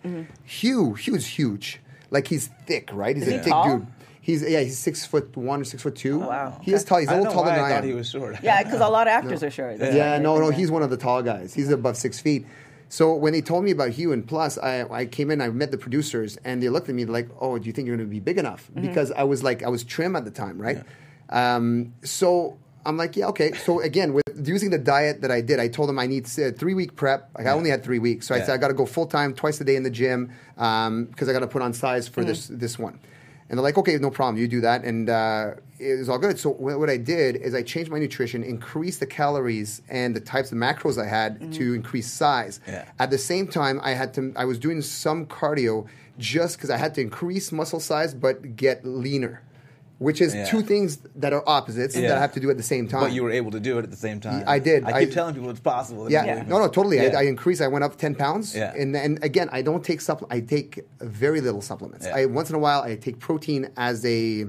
[0.44, 1.80] Hugh, Hugh's huge.
[2.10, 3.14] Like he's thick, right?
[3.14, 3.78] He's Is a he thick tall?
[3.78, 3.86] dude.
[4.28, 6.22] He's yeah, he's six foot one or six foot two.
[6.22, 6.60] Oh, wow.
[6.62, 6.98] He is tall.
[6.98, 7.88] He's a little taller than I I thought am.
[7.88, 8.36] he was short.
[8.42, 9.78] Yeah, because a lot of actors are short.
[9.78, 11.54] That's Yeah, no, no, he's one of the tall guys.
[11.54, 12.44] He's above six feet.
[12.90, 15.70] So when they told me about Hugh and Plus, I, I came in, I met
[15.70, 18.10] the producers, and they looked at me like, "Oh, do you think you're going to
[18.10, 18.86] be big enough?" Mm-hmm.
[18.86, 20.82] Because I was like, I was trim at the time, right?
[21.30, 23.52] Um, so I'm like, yeah, okay.
[23.52, 26.52] So again, with using the diet that I did, I told them I need a
[26.52, 27.30] three week prep.
[27.36, 29.32] Like I only had three weeks, so I said I got to go full time,
[29.34, 32.14] twice a day in the gym, because I got to put on size Mm-hmm.
[32.14, 33.00] for this this one.
[33.48, 36.38] And they're like, okay, no problem, you do that, and uh, it was all good.
[36.38, 40.20] So what what I did is I changed my nutrition, increased the calories and the
[40.20, 42.60] types of macros I had to increase size.
[42.66, 42.84] Yeah.
[42.98, 44.32] At the same time, I had to.
[44.36, 45.86] I was doing some cardio
[46.18, 49.42] just because I had to increase muscle size but get leaner,
[49.98, 50.44] which is Yeah.
[50.44, 52.08] two things that are opposites Yeah.
[52.08, 53.00] that I have to do at the same time.
[53.00, 54.44] But you were able to do it at the same time.
[54.46, 54.84] I did.
[54.84, 56.04] I keep telling people it's possible.
[56.04, 56.96] They yeah, no, no, totally.
[56.96, 57.16] Yeah.
[57.16, 57.60] I, I increased.
[57.60, 58.54] I went up ten pounds.
[58.54, 58.72] Yeah.
[58.74, 60.36] And and again, I don't take supplements.
[60.36, 62.06] I take very little supplements.
[62.06, 62.16] Yeah.
[62.16, 64.46] I once in a while I take protein as a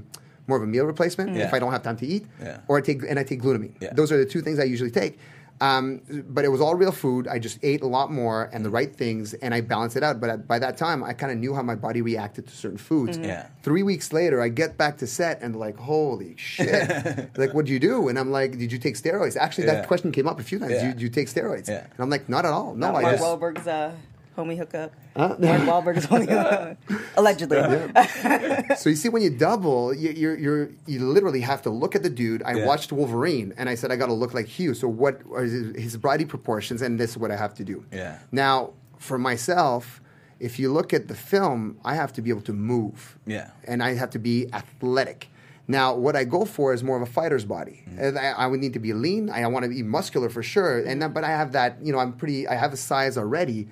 [0.48, 1.38] more of a meal replacement mm.
[1.38, 1.48] Yeah.
[1.48, 2.26] if I don't have time to eat.
[2.42, 2.58] Yeah.
[2.68, 3.74] Or I take and I take glutamine.
[3.80, 3.94] Yeah.
[3.94, 5.18] Those are the two things I usually take.
[5.62, 7.28] Um, but it was all real food.
[7.28, 10.20] I just ate a lot more and the right things, and I balanced it out.
[10.22, 12.78] But at, by that time, I kind of knew how my body reacted to certain
[12.78, 13.18] foods.
[13.18, 13.48] Yeah.
[13.64, 17.30] Three weeks later, I get back to set and like, holy shit!
[17.38, 18.08] like, what do you do?
[18.08, 19.36] And I'm like, did you take steroids?
[19.36, 19.76] Actually, Yeah.
[19.76, 20.72] that question came up a few times.
[20.72, 20.82] Yeah.
[20.82, 21.68] Do, you, do you take steroids?
[21.68, 21.82] Yeah.
[21.84, 22.74] And I'm like, not at all.
[22.76, 23.92] No, Not I Mark just Wahlberg's uh,
[24.40, 24.92] homie hookup.
[25.16, 26.78] Mark Wahlberg's homie hookup.
[27.18, 27.60] Allegedly.
[28.78, 32.04] So you see, when you double, you, you're, you're you literally have to look at
[32.04, 32.42] the dude.
[32.44, 32.66] I Yeah.
[32.66, 34.74] watched Wolverine, and I said I got to look like Hugh.
[34.74, 37.84] So what are his, his body proportions, and this is what I have to do.
[37.92, 38.20] Yeah.
[38.32, 40.02] Now, for myself,
[40.40, 43.18] if you look at the film, I have to be able to move.
[43.26, 43.50] Yeah.
[43.68, 45.28] And I have to be athletic.
[45.68, 47.84] Now, what I go for is more of a fighter's body.
[47.90, 48.18] Mm-hmm.
[48.18, 49.30] I, I would need to be lean.
[49.30, 50.80] I, want to be muscular for sure.
[50.80, 51.78] And then, but I have that.
[51.84, 52.48] You know, I'm pretty.
[52.48, 53.68] I have a size already.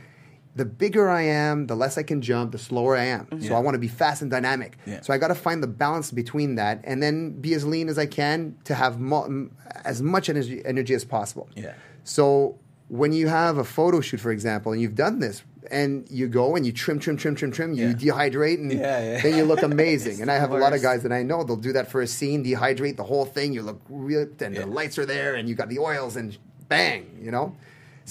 [0.58, 3.28] The bigger I am, the less I can jump, the slower I am.
[3.42, 4.78] So I want to be fast and dynamic.
[4.86, 5.02] Yeah.
[5.02, 7.98] So I got to find the balance between that, and then be as lean as
[8.00, 9.52] I can to have mo- m-
[9.86, 11.48] as much energy, energy as possible.
[11.56, 11.74] Yeah.
[12.04, 12.58] So
[12.90, 16.56] when you have a photo shoot, for example, and you've done this, and you go
[16.56, 17.94] and you trim, trim, trim, trim, trim, you Yeah.
[17.94, 19.22] dehydrate, and Yeah, yeah.
[19.22, 20.22] then you look amazing.
[20.22, 22.08] and I have a lot of guys that I know they'll do that for a
[22.08, 23.54] scene, dehydrate the whole thing.
[23.54, 24.62] You look ripped, and Yeah.
[24.62, 26.36] the lights are there, and you got the oils, and
[26.70, 27.56] bang, you know.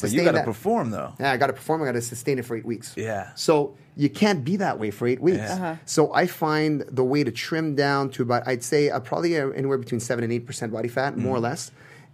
[0.00, 1.14] But you got to perform though.
[1.18, 1.82] Yeah, I got to perform.
[1.82, 2.94] I got to sustain it for eight weeks.
[2.96, 3.30] Yeah.
[3.34, 5.38] So you can't be that way for eight weeks.
[5.38, 5.54] Yeah.
[5.54, 5.74] Uh-huh.
[5.86, 9.48] So I find the way to trim down to about, I'd say, uh, probably uh,
[9.50, 11.70] anywhere between seven and eight percent body fat, more or less,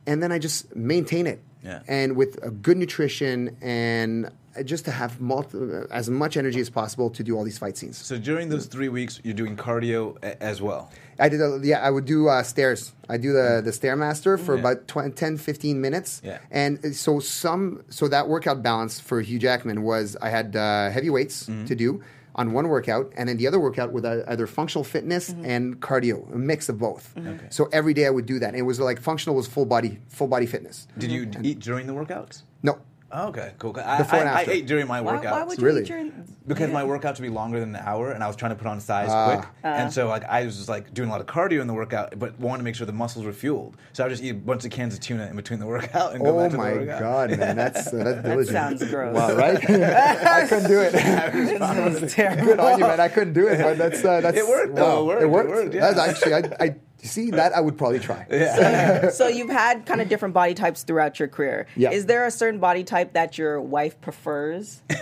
[0.06, 1.38] and then I just maintain it.
[1.38, 1.64] Mm.
[1.64, 1.82] Yeah.
[1.88, 6.60] And with a good nutrition and uh, just to have multi- uh, as much energy
[6.60, 7.98] as possible to do all these fight scenes.
[7.98, 10.90] So during those three weeks, you're doing cardio a- as well.
[11.18, 12.92] I did, a, yeah, I would do uh, stairs.
[13.08, 14.60] I do the the stairmaster for Yeah.
[14.60, 16.20] about 20, 10, 15 minutes.
[16.24, 16.38] Yeah.
[16.50, 20.90] And uh, so some, so that workout balance for Hugh Jackman was I had uh,
[20.90, 21.66] heavy weights Mm-hmm.
[21.66, 22.02] to do
[22.34, 26.32] on one workout, and then the other workout with uh, either functional fitness and cardio,
[26.34, 27.12] a mix of both.
[27.18, 27.46] Okay.
[27.50, 28.48] So every day I would do that.
[28.48, 30.88] And it was like functional was full body, full body fitness.
[30.96, 32.42] Did you eat during the workouts?
[32.62, 32.78] No,
[33.14, 33.76] Oh, okay, cool.
[33.78, 35.30] I, Before and I, I ate during my Why, workouts.
[35.32, 35.82] why would you Really?
[35.82, 36.12] eat during?
[36.46, 36.74] because Yeah.
[36.74, 38.80] my workout to be longer than an hour, and I was trying to put on
[38.80, 39.36] size Ah.
[39.36, 41.74] quick, and so like I was just like doing a lot of cardio in the
[41.74, 43.76] workout, but wanted to make sure the muscles were fueled.
[43.92, 46.14] So I would just eat a bunch of cans of tuna in between the workout
[46.14, 47.02] and go oh back to my the workout.
[47.02, 48.46] Oh my god, man, that's uh, that's diligent.
[48.54, 49.14] That sounds gross.
[49.14, 49.70] Wow, right?
[49.70, 50.92] I couldn't do it.
[50.92, 52.44] This is terrible.
[52.46, 52.98] Good on you, man.
[53.00, 55.02] I couldn't do it, but that's uh, that's It worked, though.
[55.02, 55.20] It worked.
[55.22, 55.50] It It worked.
[55.50, 55.92] worked, yeah.
[55.92, 58.26] That's actually, I, I you see that I would probably try.
[59.12, 61.66] so you've had kind of different body types throughout your career.
[61.76, 61.90] Yeah.
[61.90, 64.82] Is there a certain body type that your wife prefers?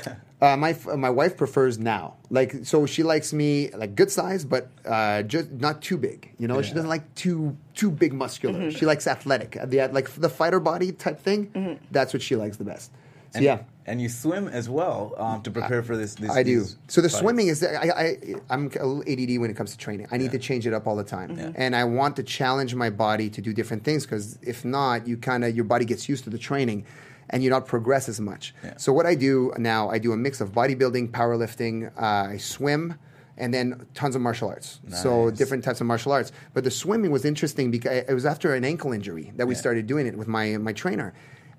[0.43, 4.71] Uh, my my wife prefers now, like so she likes me like good size, but
[4.87, 6.33] uh, just not too big.
[6.39, 8.59] You know, she doesn't like too too big muscular.
[8.59, 8.79] Mm-hmm.
[8.79, 11.79] She likes athletic, uh, the like the fighter body type thing.
[11.91, 12.91] That's what she likes the best.
[13.33, 13.59] So And, yeah.
[13.91, 16.15] And you swim as well um, to prepare for this.
[16.15, 16.65] this I do.
[16.87, 17.21] So the fights.
[17.21, 18.17] swimming is I, I
[18.49, 20.07] I'm a ADD when it comes to training.
[20.13, 22.91] I need to change it up all the time, and I want to challenge my
[22.91, 26.25] body to do different things because if not, you kind of your body gets used
[26.25, 26.87] to the training,
[27.31, 28.55] and you not progress as much.
[28.63, 28.77] Yeah.
[28.77, 31.91] So what I do now, I do a mix of bodybuilding, powerlifting.
[32.01, 32.95] Uh, I swim.
[33.43, 34.81] And then tons of martial arts.
[34.91, 36.31] So different types of martial arts.
[36.53, 39.61] But the swimming was interesting because it was after an ankle injury that we Yeah.
[39.61, 41.15] started doing it with my my trainer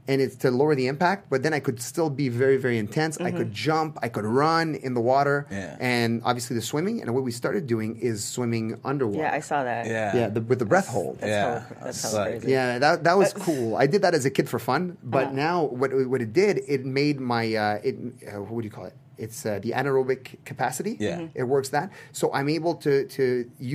[0.07, 3.19] and it's to lower the impact but then i could still be very very intense
[3.21, 5.77] i could jump i could run in the water Yeah.
[5.79, 9.63] and obviously the swimming and what we started doing is swimming underwater Yeah, I saw
[9.63, 9.85] that.
[9.85, 10.15] Yeah.
[10.15, 11.59] yeah the, with the breath hold That's Yeah.
[11.59, 12.51] how, that's It's how crazy.
[12.51, 15.33] yeah that, that was cool i did that as a kid for fun but Uh-huh.
[15.47, 17.95] now what, it- what it did it made my uh, it
[18.27, 21.17] uh, what would you call it it's uh, the anaerobic capacity Yeah.
[21.19, 21.29] Mhm.
[21.41, 23.23] it works that so i'm able to to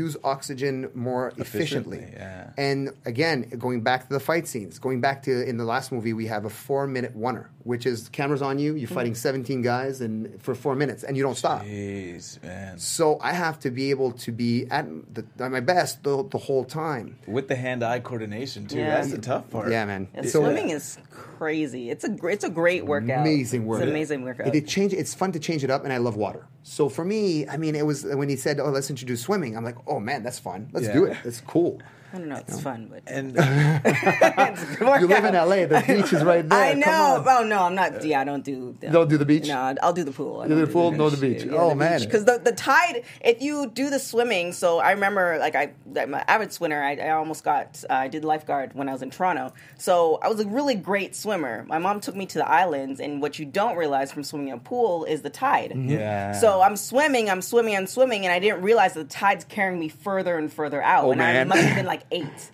[0.03, 2.51] use oxygen more efficiently, Efficiently, yeah.
[2.69, 2.81] and
[3.13, 6.27] again going back to the fight scenes going back to in the last movie we
[6.35, 9.59] have a four minute oner which is cameras on you you're fighting mm-hmm.
[9.59, 12.79] 17 guys and for four minutes and you don't stop Jeez, man.
[12.79, 16.39] so i have to be able to be at, the, at my best the, the
[16.39, 18.79] whole time With the hand-eye coordination too.
[18.79, 18.97] Yeah.
[18.97, 19.71] That's the tough part.
[19.71, 20.99] yeah man Yeah, So- swimming is
[21.39, 21.91] crazy.
[21.91, 23.21] It's a it's a great workout.
[23.21, 23.83] Amazing It's workout.
[23.85, 24.47] an amazing workout.
[24.49, 24.93] It, it change.
[24.93, 26.47] It's fun to change it up, and I love water.
[26.63, 29.65] So for me, I mean, it was when he said, "Oh, let's introduce swimming." I'm
[29.65, 30.69] like, "Oh man, that's fun.
[30.73, 31.17] Let's do it.
[31.25, 31.81] That's cool."
[32.13, 32.37] I don't know.
[32.37, 35.35] It's fun, but And it's You live in.
[35.35, 35.67] LA.
[35.67, 36.59] The beach is right there.
[36.59, 37.23] I know.
[37.27, 38.05] Oh no, I'm not.
[38.05, 38.77] Yeah, I don't do.
[38.81, 39.49] The, Don't do the beach?
[39.49, 40.41] No, I'll do the pool.
[40.41, 41.47] I You don't do the pool, no the beach.
[41.51, 42.01] Oh, man.
[42.01, 43.03] because the the tide.
[43.23, 46.83] If you do the swimming, so I remember like I, I'm an avid swimmer.
[46.83, 47.83] I, I almost got.
[47.91, 51.15] Uh, I did lifeguard when I was in Toronto, so I was a really great
[51.17, 51.65] swimmer.
[51.69, 54.55] My mom took me to the islands, and what you don't realize from swimming in
[54.55, 55.73] a pool is the tide.
[55.77, 56.33] yeah.
[56.33, 59.81] So I'm swimming, I'm swimming, I'm swimming, and I didn't realize that the tide's carrying
[59.81, 61.05] me further and further out.
[61.07, 62.51] Oh, and I must have been like eight.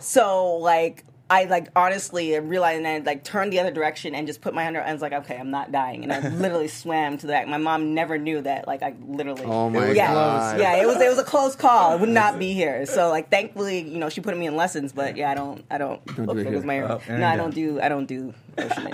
[0.00, 4.40] So like I like honestly realized and I like turned the other direction and just
[4.40, 4.78] put my hand.
[4.78, 7.48] I was like, okay, I'm not dying, and I literally swam to that.
[7.48, 8.66] My mom never knew that.
[8.66, 9.44] Like I literally.
[9.44, 10.58] Oh, my yeah, God.
[10.58, 11.92] Yeah, it was it was a close call.
[11.92, 12.86] I would not be here.
[12.86, 14.92] So like, thankfully, you know, she put me in lessons.
[14.92, 16.04] But yeah, I don't, I don't.
[16.06, 16.50] do it look, here.
[16.50, 18.32] was my, Oh, no, and I don't do, I don't do.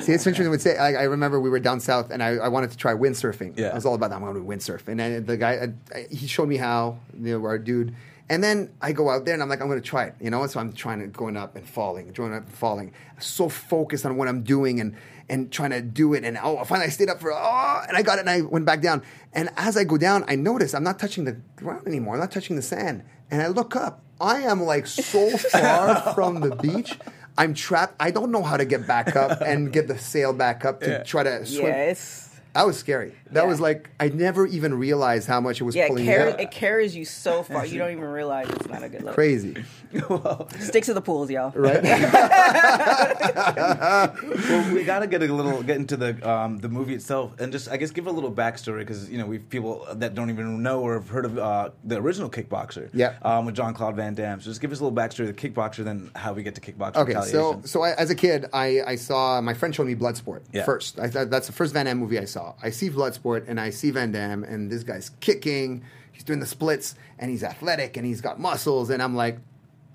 [0.00, 0.50] See, it's interesting.
[0.50, 2.94] Would say I, I remember we were down south, and I, I wanted to try
[2.94, 3.56] windsurfing.
[3.56, 3.68] Yeah.
[3.68, 4.16] I was all about that.
[4.16, 6.98] I'm going to windsurf, and then the guy uh, he showed me how.
[7.18, 7.94] You know, our dude,
[8.28, 10.30] And then I go out there and I'm like, I'm going to try it, you
[10.30, 10.46] know.
[10.46, 12.92] So I'm trying to going up and falling, going up and falling.
[13.18, 14.96] So focused on what I'm doing and
[15.28, 16.24] and trying to do it.
[16.24, 18.64] And oh, finally I stayed up for oh, and I got it and I went
[18.64, 19.02] back down.
[19.32, 22.14] And as I go down, I notice I'm not touching the ground anymore.
[22.14, 23.04] I'm not touching the sand.
[23.30, 24.02] And I look up.
[24.20, 26.98] I am like so far from the beach.
[27.36, 27.96] I'm trapped.
[27.98, 31.02] I don't know how to get back up and get the sail back up to
[31.04, 31.66] try to swim.
[31.66, 32.30] Yes.
[32.54, 33.14] That was scary.
[33.34, 33.48] That Yeah.
[33.48, 36.50] was like I never even realized how much it was yeah, pulling carry, me it
[36.50, 39.14] carries you so far you don't even realize it's not a good look.
[39.14, 39.54] Crazy,
[40.60, 41.52] Stick to the pools, y'all.
[41.54, 41.82] right?
[43.34, 47.68] well, we gotta get a little get into the um, the movie itself, and just
[47.68, 50.62] I guess give a little backstory because you know we have people that don't even
[50.62, 52.88] know or have heard of uh, the original Kickboxer.
[52.92, 53.14] Yeah.
[53.22, 54.40] Um, with John Claude Van Damme.
[54.40, 56.60] So just give us a little backstory of the Kickboxer, then how we get to
[56.60, 59.94] Kickboxer okay, so so I, as a kid, I, I saw my friend showed me
[59.94, 60.64] Bloodsport Yeah.
[60.64, 60.98] first.
[60.98, 62.54] I thought that's the first Van Damme movie I saw.
[62.62, 65.82] I see Bloodsport and I see Van Damme, and this guy's kicking,
[66.12, 69.38] he's doing the splits, and he's athletic and he's got muscles, and I'm like.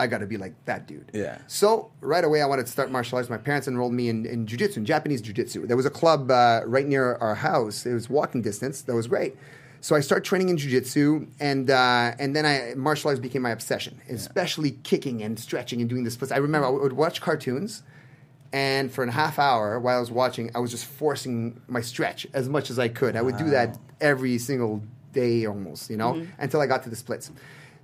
[0.01, 1.11] I got to be like that dude.
[1.13, 1.39] Yeah.
[1.47, 3.29] So right away, I wanted to start martial arts.
[3.29, 5.67] My parents enrolled me in, in jujitsu, in Japanese jujitsu.
[5.67, 7.85] There was a club uh, right near our house.
[7.85, 8.81] It was walking distance.
[8.83, 9.35] That was great.
[9.81, 13.51] So I started training in jujitsu, and uh, and then I martial arts became my
[13.51, 16.31] obsession, especially kicking and stretching and doing the splits.
[16.31, 17.83] I remember I would watch cartoons,
[18.51, 22.25] and for a half hour while I was watching, I was just forcing my stretch
[22.33, 23.15] as much as I could.
[23.15, 24.81] I would do that every single
[25.13, 27.31] day almost, you know, until I got to the splits.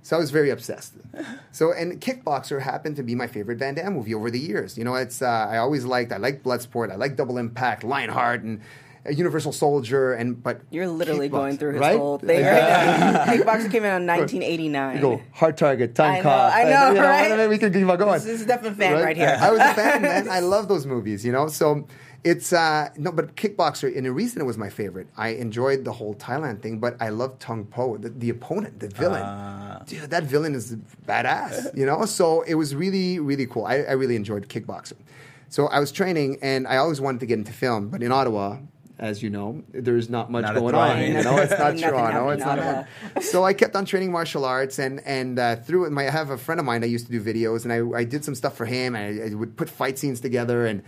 [0.02, 0.94] So I was very obsessed.
[1.52, 4.76] So and Kickboxer happened to be my favorite Van Damme movie over the years.
[4.76, 8.42] You know, it's uh, I always liked I liked Bloodsport, I liked Double Impact, Lionheart,
[8.42, 8.60] and
[9.06, 11.98] uh, Universal Soldier, and but You're literally Kickboxer, going through his right?
[11.98, 13.24] whole thing right now.
[13.26, 14.96] Kickboxer came out in 1989.
[14.96, 16.52] You go hard target, time I know, cop.
[16.52, 17.30] I and, know, you know, right?
[17.30, 18.20] and then we can keep on going.
[18.20, 19.36] This is definitely fan right here.
[19.40, 20.28] I was a fan, man.
[20.30, 21.48] I love those movies, you know.
[21.48, 21.86] So
[22.24, 25.92] it's uh no, but Kickboxer, and the reason it was my favorite, I enjoyed the
[25.92, 29.22] whole Thailand thing, but I love Tong Po, the, the opponent, the villain.
[29.24, 29.82] Ah.
[29.86, 30.74] Dude, that villain is
[31.06, 32.04] badass, you know.
[32.04, 33.64] So it was really, really cool.
[33.64, 34.94] I, I really enjoyed Kickboxer.
[35.48, 38.58] So I was training, and I always wanted to get into film, but in Ottawa.
[38.98, 40.88] As you know, there's not much Not going on.
[40.92, 42.30] thriving- You know, it's not Toronto.
[42.30, 42.58] It's in not.
[42.58, 42.84] Ottawa.
[43.20, 46.30] so I kept on training martial arts, and and uh, through it, my I have
[46.30, 46.82] a friend of mine.
[46.82, 48.94] I used to do videos, and I, I did some stuff for him.
[48.96, 50.82] And I, I would put fight scenes together, and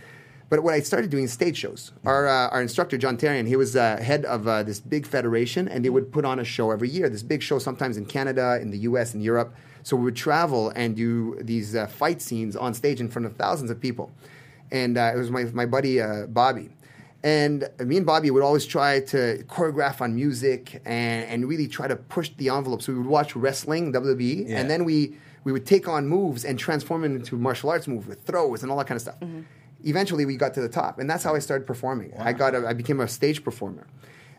[0.49, 1.91] but what I started doing stage shows.
[2.03, 5.67] Our uh, our instructor John Terrian, he was uh, head of uh, this big federation,
[5.67, 7.09] and they would put on a show every year.
[7.09, 9.53] This big show, sometimes in Canada, in the U.S., in Europe.
[9.83, 13.35] So we would travel and do these uh, fight scenes on stage in front of
[13.35, 14.11] thousands of people.
[14.71, 16.69] And uh, it was my my buddy uh, Bobby.
[17.23, 21.87] And me and Bobby would always try to choreograph on music and, and really try
[21.87, 22.81] to push the envelope.
[22.81, 24.59] So we would watch wrestling, WWE, Yeah.
[24.59, 28.07] and then we, we would take on moves and transform it into martial arts moves
[28.07, 29.15] with throws and all that kind of stuff.
[29.83, 32.13] Eventually, we got to the top, and that's how I started performing.
[32.17, 33.87] I got a, I became a stage performer.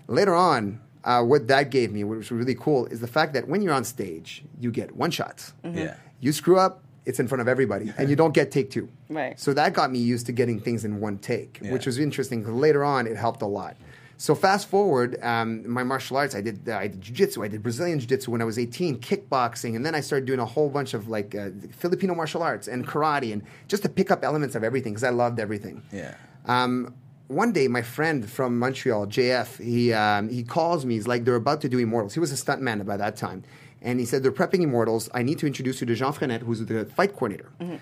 [0.06, 3.48] Later on, uh, what that gave me, which was really cool, is the fact that
[3.48, 5.54] when you're on stage, you get one shots.
[5.64, 5.96] Yeah.
[6.20, 8.88] You screw up, it's in front of everybody, and you don't get take two.
[9.08, 9.38] Right.
[9.40, 11.72] So that got me used to getting things in one take, Yeah.
[11.72, 12.44] which was interesting.
[12.44, 13.76] 'cause later on, it helped a lot.
[14.18, 17.62] So fast forward, um, my martial arts, I did uh, I did jiu-jitsu, I did
[17.62, 20.92] Brazilian jiu-jitsu when I was 18, kickboxing, and then I started doing a whole bunch
[20.92, 24.62] of like uh, Filipino martial arts and karate, and just to pick up elements of
[24.62, 25.82] everything because I loved everything.
[25.90, 26.14] Yeah.
[26.44, 26.94] Um,
[27.28, 30.94] one day, my friend from Montreal, JF, he um, he calls me.
[30.96, 32.12] He's like, they're about to do Immortals.
[32.12, 33.42] He was a stuntman by that time,
[33.82, 35.08] and he said they're prepping Immortals.
[35.14, 37.50] I need to introduce you to Jean Frenette, who's the fight coordinator.
[37.60, 37.76] Mm-hmm.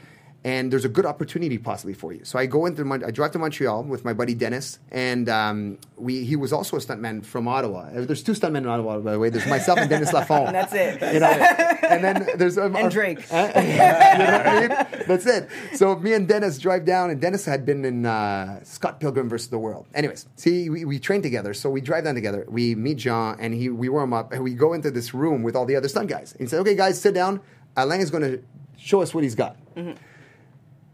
[0.44, 2.20] And there's a good opportunity possibly for you.
[2.24, 5.79] So I go into Mon- I drive to Montreal with my buddy Dennis, and um,
[5.96, 7.88] we he was also a stuntman from Ottawa.
[7.92, 9.31] Uh, There's two stuntmen in Ottawa, by the way.
[9.31, 10.53] There's myself and Dennis Lafont.
[10.53, 11.03] That's it.
[11.12, 13.18] You know, and then there's um, And Drake.
[13.31, 15.05] you know what I mean?
[15.09, 15.48] That's it.
[15.74, 19.48] So me and Dennis drive down, and Dennis had been in uh, Scott Pilgrim versus
[19.48, 19.87] the World.
[19.92, 22.46] Anyways, see, we, we train together, so we drive down together.
[22.48, 25.57] We meet Jean, and he we warm up, and we go into this room with
[25.57, 26.31] all the other stunt guys.
[26.33, 27.40] And he said, "Okay, guys, sit down.
[27.77, 28.40] Alain is going to
[28.79, 29.57] show us what he's got."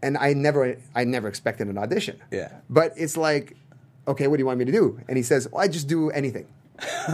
[0.05, 2.21] And I never, I never expected an audition.
[2.29, 2.51] Yeah.
[2.69, 3.57] But it's like,
[4.07, 4.99] okay, what do you want me to do?
[5.07, 6.45] And he says, well, I just do anything.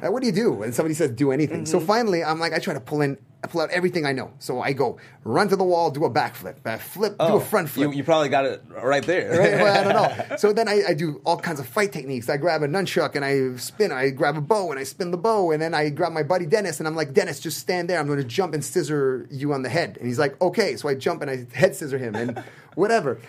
[0.00, 0.62] What do you do?
[0.62, 1.66] And somebody says, do anything.
[1.66, 1.86] So mm-hmm.
[1.86, 4.32] finally, I'm like, I try to pull in, I pull out everything I know.
[4.40, 7.68] So I go run to the wall, do a backflip, uh, flip, do a front
[7.70, 7.86] flip.
[7.86, 9.28] Oh, You, you probably got it right there.
[9.38, 9.62] Right?
[9.62, 10.36] Well, I don't know.
[10.38, 12.28] So then I, I do all kinds of fight techniques.
[12.28, 13.92] I grab a nunchuck and I spin.
[13.92, 15.52] I grab a bow and I spin the bow.
[15.52, 18.00] And then I grab my buddy Dennis and I'm like, Dennis, just stand there.
[18.00, 19.96] I'm going to jump and scissor you on the head.
[19.98, 20.74] And he's like, okay.
[20.76, 22.42] So I jump and I head scissor him and
[22.74, 23.20] whatever.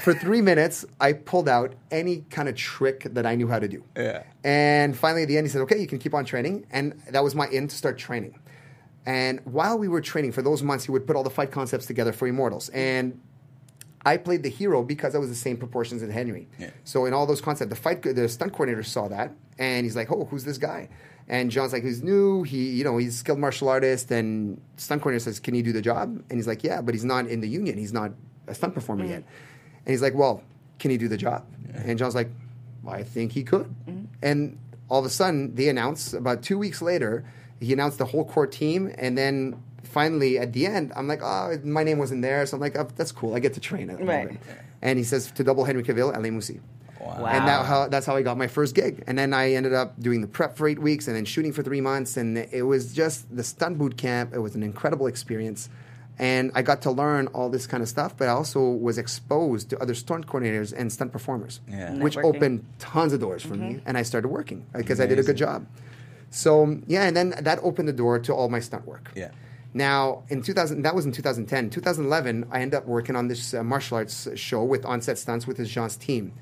[0.00, 3.68] For three minutes, I pulled out any kind of trick that I knew how to
[3.68, 3.84] do.
[3.96, 4.22] Yeah.
[4.42, 6.66] And finally, at the end, he said, okay, you can keep on training.
[6.70, 8.38] And that was my in to start training.
[9.06, 11.86] And while we were training for those months, he would put all the fight concepts
[11.86, 12.70] together for Immortals.
[12.70, 13.20] And
[14.06, 16.48] I played the hero because I was the same proportions as Henry.
[16.58, 16.70] Yeah.
[16.84, 20.10] So in all those concepts, the fight, the stunt coordinator saw that, and he's like,
[20.10, 20.88] "Oh, who's this guy?"
[21.26, 22.42] And John's like, "He's new.
[22.42, 25.72] He, you know, he's a skilled martial artist." And stunt coordinator says, "Can you do
[25.72, 27.78] the job?" And he's like, "Yeah, but he's not in the union.
[27.78, 28.12] He's not
[28.46, 29.24] a stunt performer yet."
[29.86, 30.42] And he's like, "Well,
[30.78, 32.28] can he do the job?" And John's like,
[32.82, 34.04] well, "I think he could." Mm-hmm.
[34.22, 34.58] And
[34.90, 37.24] all of a sudden, they announce about two weeks later,
[37.64, 39.62] he announced the whole core team, and then.
[39.84, 42.88] Finally, at the end, I'm like, oh, my name wasn't there, so I'm like, oh,
[42.96, 43.36] that's cool.
[43.36, 44.40] I get to train the Right.
[44.82, 46.58] And he says to double Henry Cavill, Alain Moussi.
[47.00, 47.26] Wow.
[47.26, 49.04] And that how, that's how I got my first gig.
[49.06, 51.62] And then I ended up doing the prep for eight weeks and then shooting for
[51.62, 52.16] three months.
[52.16, 54.34] And it was just the stunt boot camp.
[54.34, 55.68] It was an incredible experience.
[56.18, 59.70] And I got to learn all this kind of stuff, but I also was exposed
[59.70, 61.94] to other stunt coordinators and stunt performers, Yeah.
[61.94, 63.74] which opened tons of doors for me.
[63.74, 63.88] Mm-hmm.
[63.88, 65.66] And I started working because I did a good job.
[66.34, 69.12] So, yeah, and then that opened the door to all my stunt work.
[69.14, 69.30] Yeah.
[69.72, 71.70] Now, in 2000, that was in 2010.
[71.70, 75.58] 2011, I ended up working on this uh, martial arts show with Onset Stunts with
[75.58, 76.32] his Jean's team.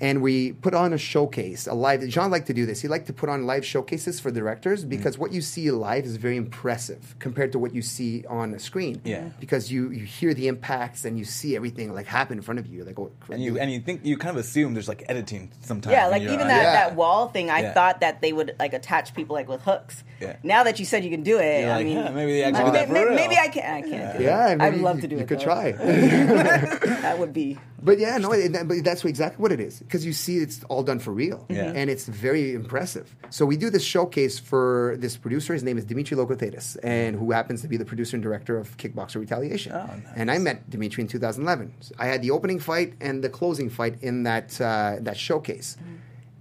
[0.00, 2.06] And we put on a showcase, a live.
[2.08, 2.80] Jean liked to do this.
[2.80, 4.88] He liked to put on live showcases for directors Mm.
[4.90, 8.58] because what you see live is very impressive compared to what you see on a
[8.60, 9.00] screen.
[9.04, 9.30] Yeah.
[9.40, 12.66] Because you, you hear the impacts and you see everything like happen in front of
[12.68, 12.84] you.
[12.84, 15.92] Like, oh, And you and you think you kind of assume there's like editing sometimes.
[15.92, 16.46] Yeah, like even eyes.
[16.48, 16.72] that, Yeah.
[16.88, 17.72] that wall thing, I Yeah.
[17.74, 20.04] thought that they would like attach people like with hooks.
[20.20, 20.36] Yeah.
[20.42, 22.44] Now that you said you can do it, You're I like, mean, huh, maybe they
[22.44, 23.14] actually I- that may- for may- real.
[23.14, 23.64] maybe I can.
[23.64, 24.18] I can't.
[24.18, 24.58] Do yeah, it.
[24.58, 25.22] maybe I'd love to do you it.
[25.22, 25.44] You could though.
[25.44, 25.72] try.
[27.02, 27.58] That would be.
[27.80, 30.82] But yeah, no, it, but that's exactly what it is because you see it's all
[30.82, 31.72] done for real, Yeah.
[31.74, 33.06] and it's very impressive.
[33.30, 35.54] So we do this showcase for this producer.
[35.54, 38.76] His name is Dimitri Logothetis, and who happens to be the producer and director of
[38.76, 39.72] Kickboxer Retaliation.
[39.72, 40.02] Oh, nice.
[40.14, 41.72] And I met Dimitri in 2011.
[41.80, 45.76] So I had the opening fight and the closing fight in that uh, that showcase.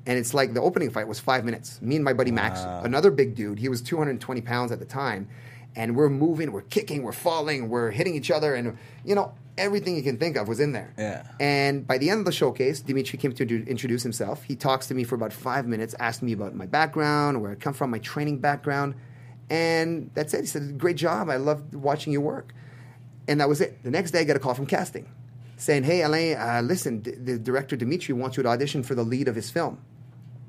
[0.05, 1.81] And it's like the opening fight was five minutes.
[1.81, 3.59] Me and my buddy Max, another big dude.
[3.59, 5.27] He was 220 pounds at the time,
[5.77, 9.95] and we're moving, we're kicking, we're falling, we're hitting each other, and you know everything
[9.95, 10.93] you can think of was in there.
[10.97, 11.23] Yeah.
[11.39, 14.43] And by the end of the showcase, Dimitri came to do, introduce himself.
[14.43, 17.55] He talks to me for about five minutes, asking me about my background, where I
[17.55, 18.95] come from, my training background,
[19.49, 20.41] and that's it.
[20.41, 21.29] He said, "Great job.
[21.29, 22.53] I loved watching you work."
[23.27, 23.83] And that was it.
[23.83, 25.07] The next day, I got a call from casting
[25.57, 29.03] saying, "Hey, Alain, uh, listen, d- the director Dimitri wants you to audition for the
[29.03, 29.77] lead of his film."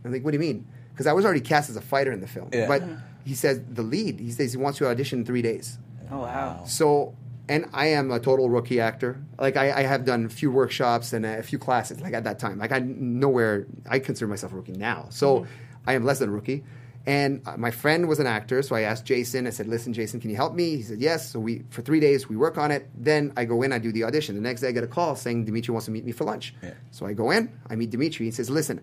[0.05, 0.66] I'm like, "What do you mean?"
[0.99, 2.67] Because I was already cast as a fighter in the film, Yeah.
[2.67, 2.83] but
[3.25, 4.19] he says the lead.
[4.19, 5.79] He says he wants you to audition in three days.
[6.11, 6.65] Oh wow.
[6.67, 7.15] So,
[7.49, 9.23] and I am a total rookie actor.
[9.39, 12.01] Like I, I have done a few workshops and a few classes.
[12.01, 13.69] Like at that time, like I nowhere.
[13.89, 15.07] I consider myself a rookie now.
[15.11, 15.47] So
[15.87, 16.65] I am less than a rookie.
[17.07, 19.47] And uh, my friend was an actor, so I asked Jason.
[19.47, 22.01] I said, "Listen, Jason, can you help me?" He said, "Yes." So we for three
[22.01, 22.91] days we work on it.
[22.97, 24.35] Then I go in, I do the audition.
[24.35, 26.55] The next day I get a call saying Dimitri wants to meet me for lunch.
[26.63, 26.75] Yeah.
[26.91, 28.27] So I go in, I meet Dimitri.
[28.27, 28.81] He says, "Listen,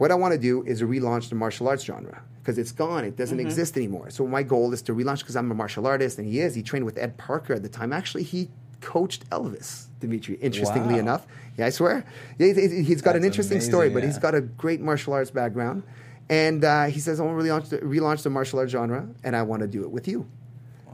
[0.00, 3.04] what I want to do is relaunch the martial arts genre because it's gone.
[3.04, 4.08] It doesn't exist anymore.
[4.10, 6.54] So my goal is to relaunch because I'm a martial artist, and he is.
[6.54, 7.92] He trained with Ed Parker at the time.
[7.92, 8.48] Actually, he
[8.80, 9.70] coached Elvis,
[10.00, 10.36] Dimitri.
[10.36, 11.00] Interestingly Wow.
[11.00, 11.26] enough,
[11.58, 12.04] yeah, I swear.
[12.38, 14.80] Yeah, he- he- he's got an That's interesting story, amazing, but he's got a great
[14.80, 15.82] martial arts background.
[16.30, 19.36] And uh, he says, I want to relaunch the, relaunch the martial arts genre, and
[19.36, 20.26] I want to do it with you.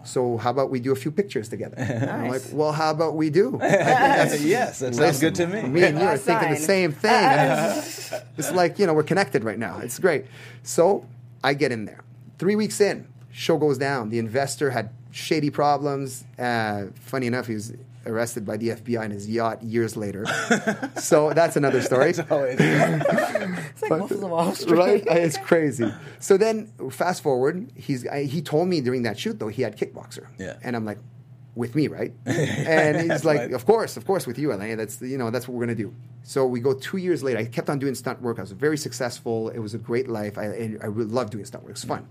[0.06, 1.76] So how about we do a few pictures together?
[1.96, 3.58] And I'm like, well, how about we do?
[3.62, 5.62] yes, that sounds good to me.
[5.62, 7.12] Me and you are A thinking the same thing.
[8.38, 9.78] it's like, you know, we're connected right now.
[9.78, 10.26] It's great.
[10.62, 11.06] So
[11.42, 12.02] I get in there.
[12.38, 14.10] Three weeks in, show goes down.
[14.10, 16.24] The investor had shady problems.
[16.38, 17.72] Uh, funny enough, he was
[18.06, 20.24] arrested by the FBI in his yacht years later.
[21.00, 22.10] so that's another story.
[22.10, 24.78] It's always- It's like Wolf of Wall Street.
[24.78, 25.04] right?
[25.06, 25.92] It's crazy.
[26.18, 29.76] So then, fast forward, he's I, he told me during that shoot though he had
[29.76, 30.26] kickboxer.
[30.38, 30.56] Yeah.
[30.62, 30.98] And I'm like,
[31.54, 32.12] with me, right?
[32.26, 33.52] and he's like, Right.
[33.52, 34.76] of course, of course, with you, Elaine.
[34.76, 35.94] That's you know that's what we're gonna do.
[36.22, 37.38] So we go two years later.
[37.38, 38.38] I kept on doing stunt work.
[38.38, 39.48] I was very successful.
[39.50, 40.36] It was a great life.
[40.38, 41.70] I and I really loved doing stunt work.
[41.70, 42.06] It was fun.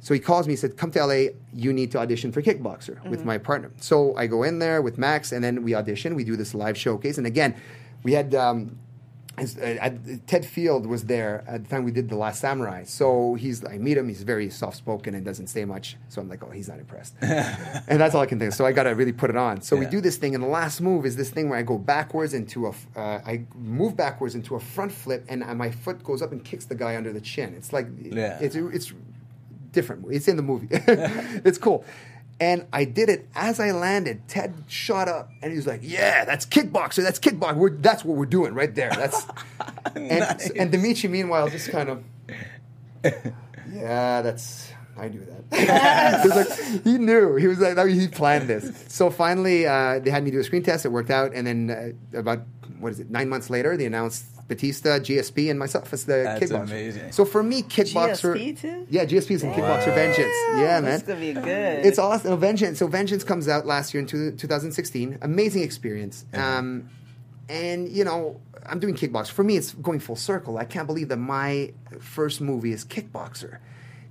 [0.00, 0.52] So he calls me.
[0.52, 1.30] He said, "Come to LA.
[1.52, 4.96] You need to audition for Kickboxer with my partner." So I go in there with
[4.98, 6.14] Max, and then we audition.
[6.14, 7.54] We do this live showcase, and again,
[8.04, 8.78] we had um,
[9.38, 12.84] his- uh, at- Ted Field was there at the time we did the Last Samurai.
[12.84, 14.06] So he's I meet him.
[14.08, 15.96] He's very soft spoken and doesn't say much.
[16.08, 18.50] So I'm like, oh, he's not impressed, and that's all I can think.
[18.52, 18.54] of.
[18.54, 19.62] So I got to really put it on.
[19.62, 21.76] So we do this thing, and the last move is this thing where I go
[21.76, 26.04] backwards into a, uh, I move backwards into a front flip, and uh, my foot
[26.04, 27.52] goes up and kicks the guy under the chin.
[27.54, 28.38] It's like Yeah.
[28.40, 28.92] it's it's
[29.72, 30.06] different.
[30.10, 30.68] It's in the movie.
[30.70, 31.84] it's cool.
[32.40, 34.28] And I did it as I landed.
[34.28, 37.02] Ted shot up and he was like, "Yeah, that's kickboxer.
[37.02, 37.56] That's kickboxer.
[37.56, 38.90] We're, that's what we're doing right there.
[38.90, 39.26] That's."
[39.96, 42.04] and, and Dimitri, meanwhile, just kind of,
[43.72, 45.38] yeah, that's I knew that.
[46.22, 47.36] He like, he knew.
[47.36, 48.84] He was like, I mean, he planned this.
[48.88, 50.84] So finally, uh, they had me do a screen test.
[50.84, 51.70] It worked out, and then
[52.14, 52.42] uh, about
[52.80, 53.10] what is it?
[53.10, 56.62] Nine months later, they announced Batista, GSP, and myself as the That's kickboxer.
[56.62, 57.12] amazing.
[57.12, 58.34] So for me, kickboxer.
[58.34, 58.86] GSP too?
[58.90, 60.34] Yeah, GSP is in Kickboxer Vengeance.
[60.56, 60.94] Yeah, man.
[60.94, 61.84] It's gonna be good.
[61.86, 62.38] It's awesome.
[62.40, 62.78] Vengeance.
[62.78, 65.18] So Vengeance comes out last year in two, 2016.
[65.22, 66.24] Amazing experience.
[66.32, 66.88] Um,
[67.48, 69.30] and you know, I'm doing kickboxer.
[69.30, 70.58] For me, it's going full circle.
[70.58, 73.58] I can't believe that my first movie is Kickboxer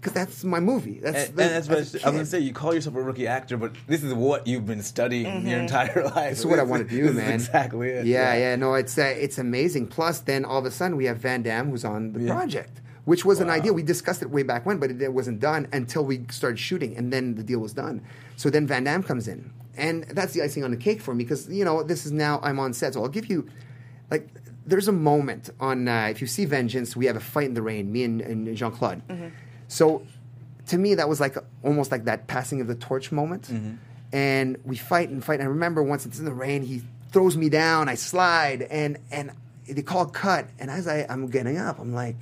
[0.08, 1.00] because that's my movie.
[1.00, 2.40] That's And, the, and that's what I as was gonna say.
[2.40, 6.04] You call yourself a rookie actor, but this is what you've been studying your entire
[6.16, 6.30] life.
[6.32, 7.34] This is what I want to do, This is man.
[7.34, 8.06] exactly it.
[8.06, 8.56] Yeah, yeah.
[8.56, 9.88] No, it's uh, it's amazing.
[9.88, 12.34] Plus, then all of a sudden we have Van Damme who's on the Yeah.
[12.36, 13.74] project, which was an idea.
[13.74, 16.96] We discussed it way back when, but it, it wasn't done until we started shooting,
[16.98, 18.02] and then the deal was done.
[18.36, 21.24] So then Van Damme comes in, and that's the icing on the cake for me
[21.24, 23.48] because you know this is now I'm on set, so I'll give you
[24.12, 24.28] like.
[24.70, 27.62] There's a moment on uh, if you see Vengeance, we have a fight in the
[27.62, 29.02] rain, me and, and Jean Claude.
[29.68, 30.04] So
[30.68, 33.50] to me, that was like almost like that passing of the torch moment.
[34.14, 35.36] And we fight and fight.
[35.40, 37.90] And I remember once it's in the rain, he throws me down.
[37.90, 39.32] I slide, and and
[39.70, 40.48] they call cut.
[40.60, 42.16] And as I I'm getting up, I'm like,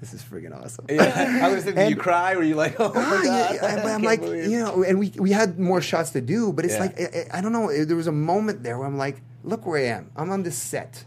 [0.00, 0.86] this is friggin' awesome.
[0.88, 1.40] Yeah.
[1.42, 2.36] I was thinking, And- you cry?
[2.36, 3.54] Were you like, oh my Ah, god?
[3.56, 6.20] yeah, I but I'm like, believe- you know, and we we had more shots to
[6.20, 6.80] do, but it's Yeah.
[6.80, 7.84] like I, I don't know.
[7.84, 10.10] There was a moment there where I'm like, look where I am.
[10.16, 11.04] I'm on this set,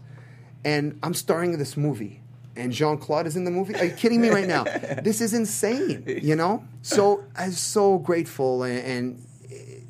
[0.64, 2.20] and I'm starring in this movie,
[2.56, 3.74] and Jean Claude is in the movie.
[3.74, 4.64] Are you kidding me right now?
[5.02, 6.64] this is insane, you know.
[6.82, 9.80] So I'm so grateful and, and eh,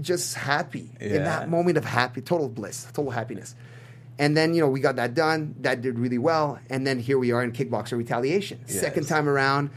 [0.00, 3.54] just happy in that moment of happy, total bliss, total happiness.
[4.18, 5.54] And then you know we got that done.
[5.60, 6.58] That did really well.
[6.68, 9.70] And then here we are in Kickboxer Retaliation, second time around.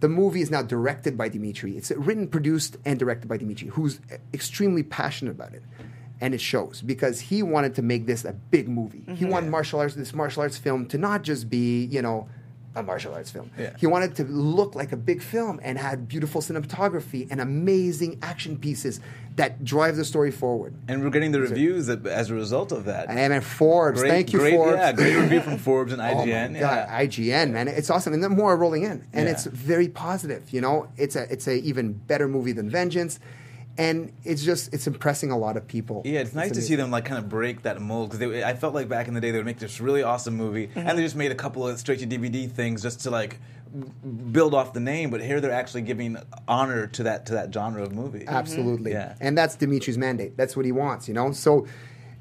[0.00, 1.76] The movie is now directed by Dimitri.
[1.76, 3.98] It's written, produced, and directed by Dimitri, who's
[4.34, 5.62] extremely passionate about it.
[6.20, 9.02] And it shows because he wanted to make this a big movie.
[9.06, 9.28] He mm-hmm.
[9.28, 12.28] wanted martial arts, this martial arts film, to not just be, you know,
[12.74, 13.50] a martial arts film.
[13.58, 13.74] Yeah.
[13.78, 18.58] He wanted to look like a big film and had beautiful cinematography and amazing action
[18.58, 19.00] pieces
[19.36, 20.74] that drive the story forward.
[20.88, 23.08] and we're getting the reviews that, as a result of that.
[23.08, 24.76] And at Forbes, Great- thank you, great, Forbes.
[24.78, 26.58] Yeah, great review from Forbes and Oh IGN.
[26.60, 27.02] God, yeah.
[27.02, 29.32] IGN, man, it's awesome, and then more are rolling in, and Yeah.
[29.32, 30.50] it's very positive.
[30.50, 33.20] You know, it's a it's a even better movie than Vengeance,
[33.78, 36.02] and it's just it's impressing a lot of people.
[36.04, 38.74] Yeah, it's nice to see them like kind of break that mold because I felt
[38.74, 40.78] like back in the day they would make this really awesome movie Mm-hmm.
[40.88, 43.38] and they just made a couple of straight to DVD things just to like
[44.32, 46.16] build off the name, but here they're actually giving
[46.48, 48.24] honor to that to that genre of movie.
[48.26, 48.92] Absolutely.
[48.92, 49.14] Yeah.
[49.20, 50.36] And that's Dimitri's mandate.
[50.36, 51.32] That's what he wants, you know?
[51.32, 51.66] So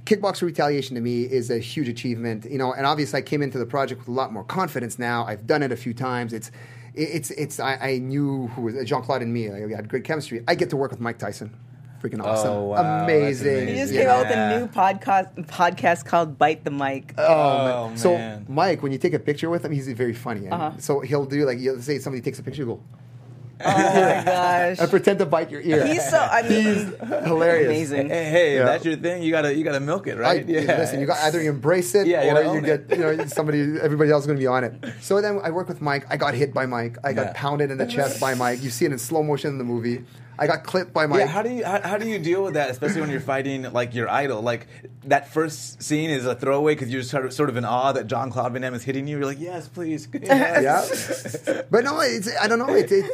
[0.06, 3.58] Kickboxer Retaliation to me is a huge achievement, you know, and obviously I came into
[3.58, 5.26] the project with a lot more confidence now.
[5.26, 6.34] I've done it a few times.
[6.34, 6.52] It's
[6.98, 9.52] it's it's I, I knew who was Jean Claude and me.
[9.52, 10.44] I had great chemistry.
[10.48, 11.56] I get to work with Mike Tyson.
[12.02, 12.52] Freaking awesome.
[12.52, 12.76] Oh, wow.
[12.76, 13.68] That's amazing.
[13.68, 13.98] He just amazing.
[13.98, 17.14] came out with a new podcast podcast called Bite the Mic.
[17.18, 17.98] Oh, man.
[17.98, 20.46] So Mike, when you take a picture with him, he's very funny.
[20.46, 20.72] And Uh-huh.
[20.78, 22.84] So he'll do like you'll say somebody takes a picture, he'll go
[23.64, 24.80] oh my gosh.
[24.80, 25.86] and pretend to bite your ear.
[25.86, 26.84] He's so I mean he's
[27.26, 27.68] hilarious.
[27.68, 28.10] amazing.
[28.10, 28.66] Hey, hey, if Yeah.
[28.66, 30.48] that's your thing, you gotta you gotta milk it, I, right?
[30.48, 32.98] Listen, you got either you embrace it Yeah, you or gotta you get it.
[32.98, 34.74] you know somebody everybody else is going to be on it.
[35.02, 36.06] So then I work with Mike.
[36.10, 36.98] I got hit by Mike.
[37.04, 37.34] I got Yeah.
[37.36, 38.62] pounded in the chest by Mike.
[38.64, 40.04] You see it in slow motion in the movie.
[40.38, 41.20] I got clipped by Mike.
[41.22, 43.72] Yeah, how do you how, how do you deal with that, especially when you're fighting
[43.72, 44.42] like your idol?
[44.42, 44.68] Like
[45.06, 48.08] that first scene is a throwaway because you're sort of, sort of in awe that
[48.08, 49.16] John Claude Van Damme is hitting you.
[49.18, 50.10] You're like, yes, please.
[50.22, 51.38] Yes.
[51.48, 52.74] yeah, but no, it's I don't know.
[52.74, 53.06] It's it,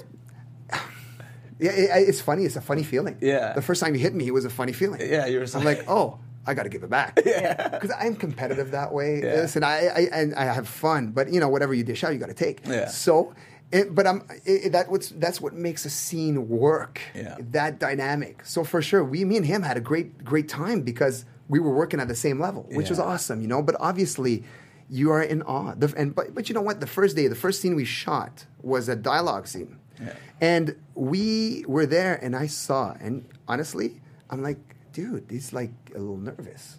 [1.61, 2.43] yeah, it, it's funny.
[2.43, 3.17] It's a funny feeling.
[3.21, 3.53] Yeah.
[3.53, 4.99] the first time you hit me, it was a funny feeling.
[5.01, 7.19] Yeah, you were I'm like, oh, I got to give it back.
[7.25, 9.21] Yeah, because I'm competitive that way.
[9.21, 9.35] Yeah.
[9.35, 12.19] Listen, I, I and I have fun, but you know, whatever you dish out, you
[12.19, 12.65] got to take.
[12.65, 12.87] Yeah.
[12.87, 13.33] So.
[13.71, 16.99] It, but I'm it, that what's that's what makes a scene work.
[17.15, 17.37] Yeah.
[17.39, 18.45] That dynamic.
[18.45, 21.73] So for sure, we me and him had a great great time because we were
[21.73, 23.61] working at the same level, which was awesome, you know.
[23.61, 24.43] But obviously,
[24.89, 25.73] you are in awe.
[25.73, 26.81] The, and but but you know what?
[26.81, 30.13] The first day, the first scene we shot was a dialogue scene, Yeah.
[30.39, 34.57] and we were there, and I saw, and honestly, I'm like,
[34.93, 36.77] dude, he's like a little nervous.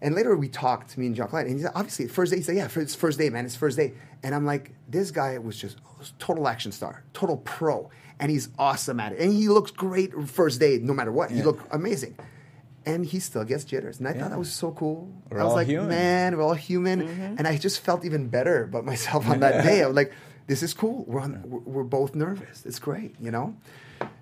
[0.00, 2.42] And later we talked, me and Jean Claude, and he said, obviously, first day, he
[2.42, 3.92] said, yeah, it's first day, man, it's first day.
[4.24, 7.88] And I'm like, this guy was just oh, total action star, total pro,
[8.18, 9.20] and he's awesome at it.
[9.20, 11.30] And he looks great first day, no matter what.
[11.30, 11.44] He Yeah.
[11.44, 12.16] looked amazing.
[12.84, 14.00] And he still gets jitters.
[14.00, 14.22] And I Yeah.
[14.22, 15.08] thought that was so cool.
[15.30, 15.88] We're I was all like, human.
[15.90, 17.02] man, we're all human.
[17.02, 17.34] Mm-hmm.
[17.38, 19.84] And I just felt even better about myself on that day.
[19.84, 20.12] I was like,
[20.46, 21.04] this is cool.
[21.06, 22.64] We're, on, we're we're both nervous.
[22.66, 23.54] It's great, you know?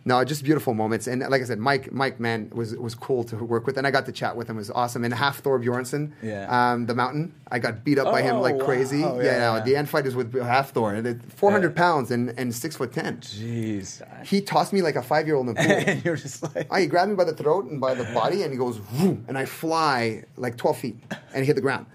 [0.04, 1.06] No, just beautiful moments.
[1.06, 3.90] And like I said, Mike, Mike, man, was was cool to work with, and I
[3.90, 4.56] got to chat with him.
[4.56, 5.04] It was awesome.
[5.04, 6.44] And Hafthor Bjornsson, Yeah.
[6.72, 9.02] um, the Mountain, I got beat up by him Oh, like crazy.
[9.02, 9.16] wow.
[9.18, 9.60] Yeah, Yeah, no, yeah.
[9.64, 11.74] the end fight is with Hafthor, and it- 400 Yeah.
[11.82, 13.18] pounds and, and six foot ten.
[13.18, 14.02] Jeez.
[14.26, 15.72] He tossed me like a five year old in the pool.
[15.86, 18.42] and you're just like, Oh, he grabbed me by the throat and by the body,
[18.42, 20.96] and he goes, Vroom, and I fly like 12 feet
[21.34, 21.86] and hit the ground.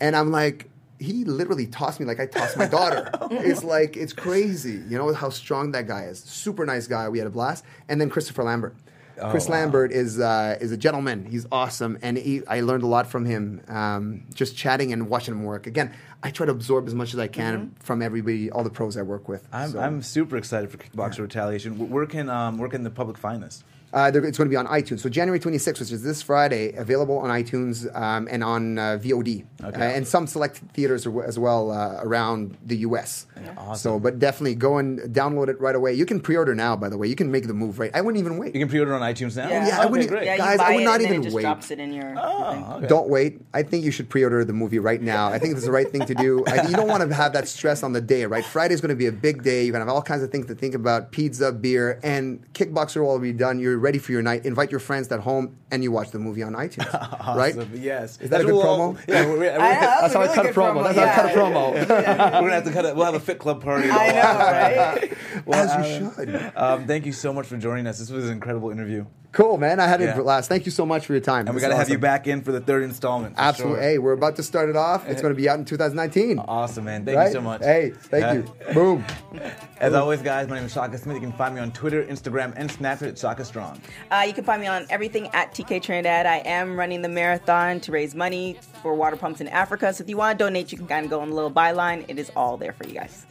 [0.00, 3.10] And I'm like, he literally tossed me like I tossed my daughter.
[3.30, 4.82] it's like it's crazy.
[4.88, 6.20] You know how strong that guy is.
[6.20, 7.08] Super nice guy.
[7.08, 7.64] We had a blast.
[7.88, 8.74] And then Christopher Lambert.
[9.18, 11.24] Oh, Chris Lambert is uh, is a gentleman.
[11.24, 13.62] He's awesome, and he, I learned a lot from him.
[13.66, 15.66] Um, just chatting and watching him work.
[15.66, 18.96] Again, I try to absorb as much as I can from everybody, all the pros
[18.98, 19.48] I work with.
[19.52, 21.88] I'm, So- I'm super excited for Kickboxer Retaliation.
[21.90, 23.64] Where can um, where can the public find this?
[23.96, 25.00] Uh, it's going to be on iTunes.
[25.00, 29.46] So January 26th, which is this Friday, available on iTunes um, and on uh, VOD,
[29.64, 33.26] uh, and some select theaters as well uh, around the U.S.
[33.74, 35.94] So, but definitely go and download it right away.
[35.94, 37.06] You can pre-order now, by the way.
[37.08, 37.90] You can make the move right.
[37.94, 38.54] I wouldn't even wait.
[38.54, 39.48] You can pre-order on iTunes now.
[39.48, 40.24] yeah, I okay, wouldn't- great.
[40.26, 41.40] Yeah, Guys, you I would not even wait.
[41.40, 42.10] drops it in your.
[42.10, 42.86] your Oh, okay.
[42.88, 43.40] Don't wait.
[43.54, 45.28] I think you should pre-order the movie right now.
[45.28, 46.44] I think it's the right thing to do.
[46.46, 48.44] I, you don't want to have that stress on the day, right?
[48.44, 49.64] Friday's going to be a big day.
[49.64, 53.02] You're going to have all kinds of things to think about: pizza, beer, and Kickboxer
[53.02, 53.58] will be done.
[53.58, 54.44] You're ready for your night.
[54.44, 56.90] Invite your friends at home, and you watch the movie on iTunes,
[57.36, 57.54] right?
[57.72, 58.20] Yes.
[58.20, 59.04] Is that a good Well, promo?
[59.08, 60.82] Yeah, we're, we're, That's how I cut a promo.
[60.82, 61.72] That's how I cut a promo.
[61.72, 62.96] we're gonna have to cut it.
[62.96, 63.88] We'll have a fit club party.
[63.88, 65.12] I know, right?
[65.46, 66.52] Well, As you Alan, should.
[66.56, 67.98] Um, thank you so much for joining us.
[68.00, 69.06] This was an incredible interview,
[69.36, 69.80] Cool, man.
[69.80, 70.16] I had Yeah.
[70.18, 70.48] a blast.
[70.48, 71.46] Thank you so much for your time.
[71.46, 73.36] and we got to is have you back in for the third installment.
[73.36, 73.76] for Absolutely.
[73.76, 73.82] sure.
[73.82, 75.06] Hey, we're about to start it off.
[75.06, 76.38] It's going to be out in 2019.
[76.38, 77.04] Awesome, man.
[77.04, 77.26] Thank right?
[77.26, 77.62] you so much.
[77.62, 78.72] Hey, thank Uh, you.
[78.72, 79.04] Boom.
[79.80, 81.16] As always, guys, my name is Shaka Smith.
[81.16, 83.78] You can find me on Twitter, Instagram, and Snapchat at Shaka Strong.
[84.10, 86.24] Uh, you can find me on everything at TK Trinidad.
[86.24, 89.92] I am running the marathon to raise money for water pumps in Africa.
[89.92, 92.06] So if you want to donate, you can kind of go on the little byline.
[92.08, 93.26] It is all there for you guys.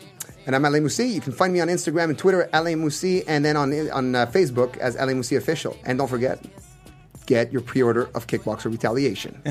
[0.45, 1.11] And I'm Alain Moussi.
[1.11, 4.13] You can find me on Instagram and Twitter at Alain Moussi, and then on on
[4.13, 5.75] uh, Facebook as Alain Moussi Official.
[5.85, 6.39] And don't forget,
[7.25, 9.41] get your pre-order of Kickboxer Retaliation.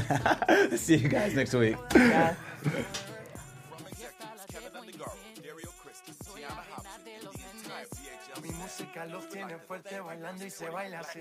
[0.76, 1.76] See you guys next week.
[1.94, 2.34] Yeah.
[2.62, 9.28] From executives Kevin Undergaro, Dario Christie, Tiana Hobson, and the entire VHL Mi música los
[9.28, 11.20] tiene fuerte bailando y se baila así.